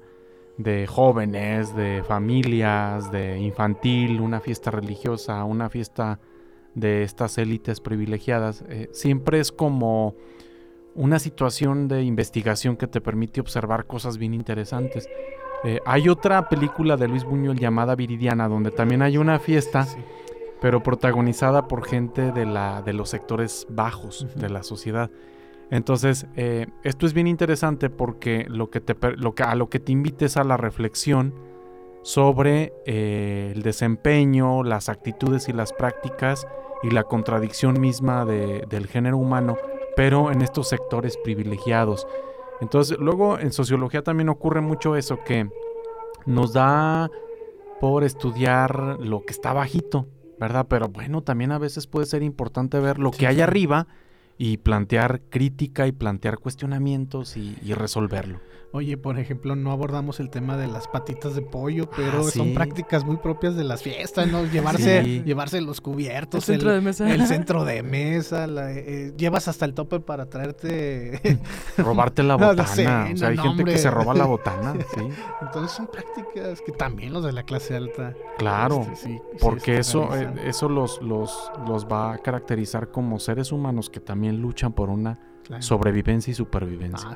de 0.58 0.88
jóvenes, 0.88 1.76
de 1.76 2.04
familias, 2.08 3.12
de 3.12 3.38
infantil, 3.40 4.20
una 4.22 4.40
fiesta 4.40 4.72
religiosa, 4.72 5.44
una 5.44 5.70
fiesta 5.70 6.20
de 6.74 7.04
estas 7.04 7.38
élites 7.38 7.80
privilegiadas, 7.80 8.64
eh, 8.70 8.90
siempre 8.92 9.40
es 9.40 9.52
como 9.52 10.16
una 10.94 11.20
situación 11.20 11.88
de 11.88 12.04
investigación 12.04 12.76
que 12.76 12.88
te 12.88 13.02
permite 13.02 13.40
observar 13.40 13.86
cosas 13.86 14.18
bien 14.18 14.34
interesantes. 14.34 15.08
Eh, 15.64 15.80
hay 15.86 16.10
otra 16.10 16.50
película 16.50 16.98
de 16.98 17.08
Luis 17.08 17.24
Buñuel 17.24 17.60
llamada 17.60 17.96
Viridiana, 17.96 18.48
donde 18.48 18.72
también 18.72 19.02
hay 19.02 19.18
una 19.18 19.40
fiesta, 19.40 19.88
pero 20.60 20.82
protagonizada 20.82 21.68
por 21.68 21.86
gente 21.86 22.32
de, 22.32 22.46
la, 22.46 22.82
de 22.82 22.94
los 22.94 23.10
sectores 23.10 23.68
bajos 23.70 24.28
de 24.36 24.50
la 24.50 24.64
sociedad. 24.64 25.12
Entonces, 25.70 26.28
eh, 26.36 26.68
esto 26.84 27.06
es 27.06 27.14
bien 27.14 27.28
interesante 27.28 27.90
porque 27.90 28.46
lo 28.48 28.70
que 28.70 28.80
te, 28.80 28.96
lo 29.18 29.36
que, 29.36 29.44
a 29.44 29.56
lo 29.56 29.70
que 29.70 29.80
te 29.80 29.92
invites 29.92 30.38
a 30.38 30.44
la 30.44 30.56
reflexión 30.56 31.34
sobre 32.04 32.74
eh, 32.86 33.52
el 33.54 33.64
desempeño, 33.64 34.64
las 34.64 34.88
actitudes 34.88 35.50
y 35.50 35.54
las 35.54 35.74
prácticas 35.74 36.48
y 36.84 36.92
la 36.92 37.04
contradicción 37.04 37.82
misma 37.82 38.24
del 38.26 38.88
género 38.88 39.18
humano, 39.18 39.58
pero 39.96 40.32
en 40.32 40.42
estos 40.42 40.70
sectores 40.70 41.18
privilegiados. 41.18 42.08
Entonces, 42.62 42.98
luego 42.98 43.40
en 43.40 43.52
sociología 43.52 44.04
también 44.04 44.30
ocurre 44.30 44.62
mucho 44.62 44.96
eso 44.96 45.20
que 45.26 45.50
nos 46.26 46.54
da 46.54 47.10
por 47.82 48.04
estudiar 48.04 48.98
lo 49.00 49.24
que 49.26 49.34
está 49.34 49.54
bajito, 49.54 50.08
¿verdad? 50.40 50.68
Pero 50.70 50.88
bueno, 50.88 51.24
también 51.24 51.52
a 51.52 51.58
veces 51.58 51.88
puede 51.88 52.06
ser 52.06 52.24
importante 52.24 52.80
ver 52.80 53.00
lo 53.00 53.12
que 53.12 53.28
hay 53.28 53.42
arriba 53.42 53.88
y 54.38 54.58
plantear 54.58 55.22
crítica 55.30 55.88
y 55.88 55.92
plantear 55.92 56.38
cuestionamientos 56.38 57.38
y, 57.38 57.56
resolverlo. 57.74 58.40
Oye, 58.74 58.98
por 58.98 59.18
ejemplo, 59.18 59.56
no 59.56 59.72
abordamos 59.72 60.20
el 60.20 60.30
tema 60.30 60.58
de 60.58 60.68
las 60.68 60.90
patitas 60.90 61.36
de 61.36 61.42
pollo, 61.42 61.86
ah, 61.88 61.94
pero 61.96 62.24
son 62.26 62.54
prácticas 62.54 63.06
muy 63.06 63.16
propias 63.18 63.56
de 63.56 63.64
las 63.64 63.82
fiestas, 63.82 64.28
¿no? 64.30 64.46
Llevarse, 64.46 65.24
llevarse 65.24 65.62
los 65.62 65.80
cubiertos, 65.80 66.50
el 66.50 66.56
centro 66.56 66.74
de 66.74 66.82
mesa, 66.82 67.10
el 67.10 67.26
centro 67.28 67.64
de 67.64 67.82
mesa 67.82 68.46
eh, 68.70 69.14
llevas 69.18 69.48
hasta 69.48 69.64
el 69.66 69.74
tope 69.74 70.02
para 70.02 70.26
traerte... 70.28 71.40
Robarte 71.78 72.24
la 72.24 72.36
botana. 72.38 72.64
o 72.64 73.16
sea, 73.16 73.30
hay 73.30 73.38
gente 73.38 73.64
que 73.64 73.78
se 73.78 73.90
roba 73.90 74.14
la 74.14 74.26
botana, 74.26 74.76
sí. 74.94 75.08
Entonces 75.42 75.72
son 75.72 75.88
prácticas 75.88 76.62
que 76.62 76.74
también 76.74 77.14
los 77.14 77.24
de 77.24 77.32
la 77.32 77.44
clase 77.44 77.76
alta... 77.76 78.16
Claro, 78.38 78.86
este, 78.92 79.22
porque 79.40 79.80
eso, 79.80 80.16
eh, 80.16 80.30
eso 80.46 80.68
los, 80.68 81.02
los, 81.02 81.52
los 81.68 81.86
va 81.86 82.14
a 82.14 82.18
caracterizar 82.18 82.92
como 82.92 83.18
seres 83.18 83.52
humanos 83.52 83.90
que 83.90 84.02
también 84.02 84.27
luchan 84.36 84.74
por 84.74 84.90
una 84.90 85.20
sobrevivencia 85.60 86.32
y 86.32 86.34
supervivencia. 86.34 87.10
Ah, 87.12 87.16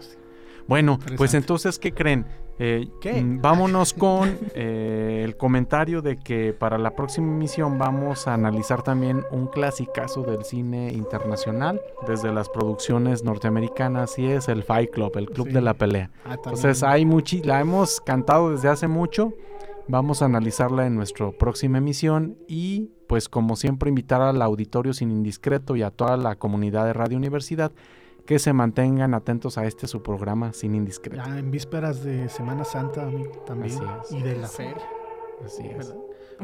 bueno, 0.67 1.00
pues 1.17 1.34
entonces, 1.34 1.78
¿qué 1.80 1.93
creen? 1.93 2.26
Eh, 2.60 2.88
mm, 3.04 3.41
vámonos 3.41 3.93
con 3.93 4.38
eh, 4.54 5.24
el 5.26 5.36
comentario 5.36 6.02
de 6.02 6.17
que 6.17 6.54
para 6.54 6.78
la 6.78 6.95
próxima 6.95 7.28
emisión 7.28 7.80
vamos 7.80 8.28
a 8.28 8.36
analizar 8.36 8.84
también 8.84 9.24
un 9.32 9.47
clasicazo 9.47 10.21
del 10.21 10.43
cine 10.43 10.93
internacional, 10.93 11.82
desde 12.08 12.32
las 12.32 12.50
producciones 12.50 13.24
norteamericanas, 13.24 14.19
y 14.19 14.28
es 14.28 14.47
el 14.47 14.63
Fight 14.63 14.91
Club, 14.91 15.17
el 15.17 15.30
Club 15.30 15.50
de 15.50 15.62
la 15.62 15.74
Pelea. 15.74 16.12
Ah, 16.24 16.36
entonces, 16.36 16.84
hay 16.84 17.06
muchi 17.06 17.41
la 17.41 17.60
hemos 17.60 18.00
cantado 18.00 18.52
desde 18.52 18.69
hace 18.69 18.88
mucho. 18.88 19.34
Vamos 19.88 20.22
a 20.22 20.26
analizarla 20.26 20.86
en 20.86 20.96
nuestra 20.96 21.32
próxima 21.32 21.80
emisión 21.80 22.38
y 22.48 22.91
pues 23.08 23.28
como 23.28 23.56
siempre 23.56 23.89
invitar 23.89 24.22
al 24.22 24.41
auditorio 24.41 24.94
sin 24.94 25.12
indiscreto 25.12 25.76
y 25.76 25.84
a 25.84 25.91
toda 25.91 26.17
la 26.17 26.36
comunidad 26.36 26.86
de 26.86 26.94
Radio 26.94 27.17
Universidad 27.17 27.72
que 28.26 28.39
se 28.39 28.54
mantengan 28.54 29.13
atentos 29.13 29.58
a 29.58 29.65
este 29.65 29.88
su 29.88 30.04
programa 30.04 30.54
sin 30.54 30.76
indiscreto. 30.76 31.24
Ya 31.26 31.38
en 31.38 31.52
vísperas 31.52 32.04
de 32.04 32.30
Semana 32.30 32.63
Santa, 32.63 33.04
amigo, 33.04 33.32
también. 33.46 33.78
Y 34.12 34.22
de 34.22 34.38
la 34.38 34.48
feria. 34.48 34.88
Así 35.44 35.67
es. 35.67 35.94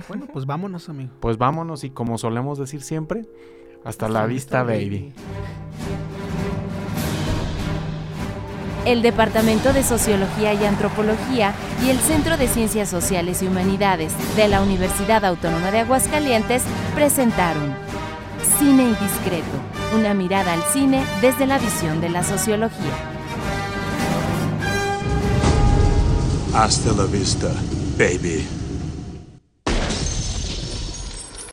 Bueno, 0.08 0.28
pues 0.32 0.46
vámonos, 0.46 0.90
amigo. 0.90 1.12
Pues 1.20 1.38
vámonos 1.38 1.84
y 1.84 1.90
como 1.90 2.18
solemos 2.18 2.60
decir 2.60 2.82
siempre, 2.82 3.28
hasta, 3.84 4.10
la, 4.10 4.26
vista, 4.26 4.64
baby. 4.64 5.14
El 8.88 9.02
Departamento 9.02 9.74
de 9.74 9.84
Sociología 9.84 10.54
y 10.54 10.64
Antropología 10.64 11.54
y 11.86 11.90
el 11.90 12.00
Centro 12.00 12.38
de 12.38 12.48
Ciencias 12.48 12.88
Sociales 12.88 13.44
y 13.44 13.48
Humanidades 13.48 14.14
de 14.38 14.48
la 14.48 14.62
Universidad 14.62 15.26
Autónoma 15.26 15.72
de 15.72 15.80
Aguascalientes 15.80 16.64
presentaron 16.96 17.76
Cine 18.58 18.84
Indiscreto, 18.84 19.46
una 19.94 20.14
mirada 20.14 20.54
al 20.54 20.64
cine 20.72 21.04
desde 21.22 21.46
la 21.46 21.60
visión 21.60 22.00
de 22.00 22.10
la 22.10 22.24
sociología. 22.24 22.94
Hasta 26.54 26.94
la 26.94 27.06
vista, 27.06 27.52
baby. 27.98 28.57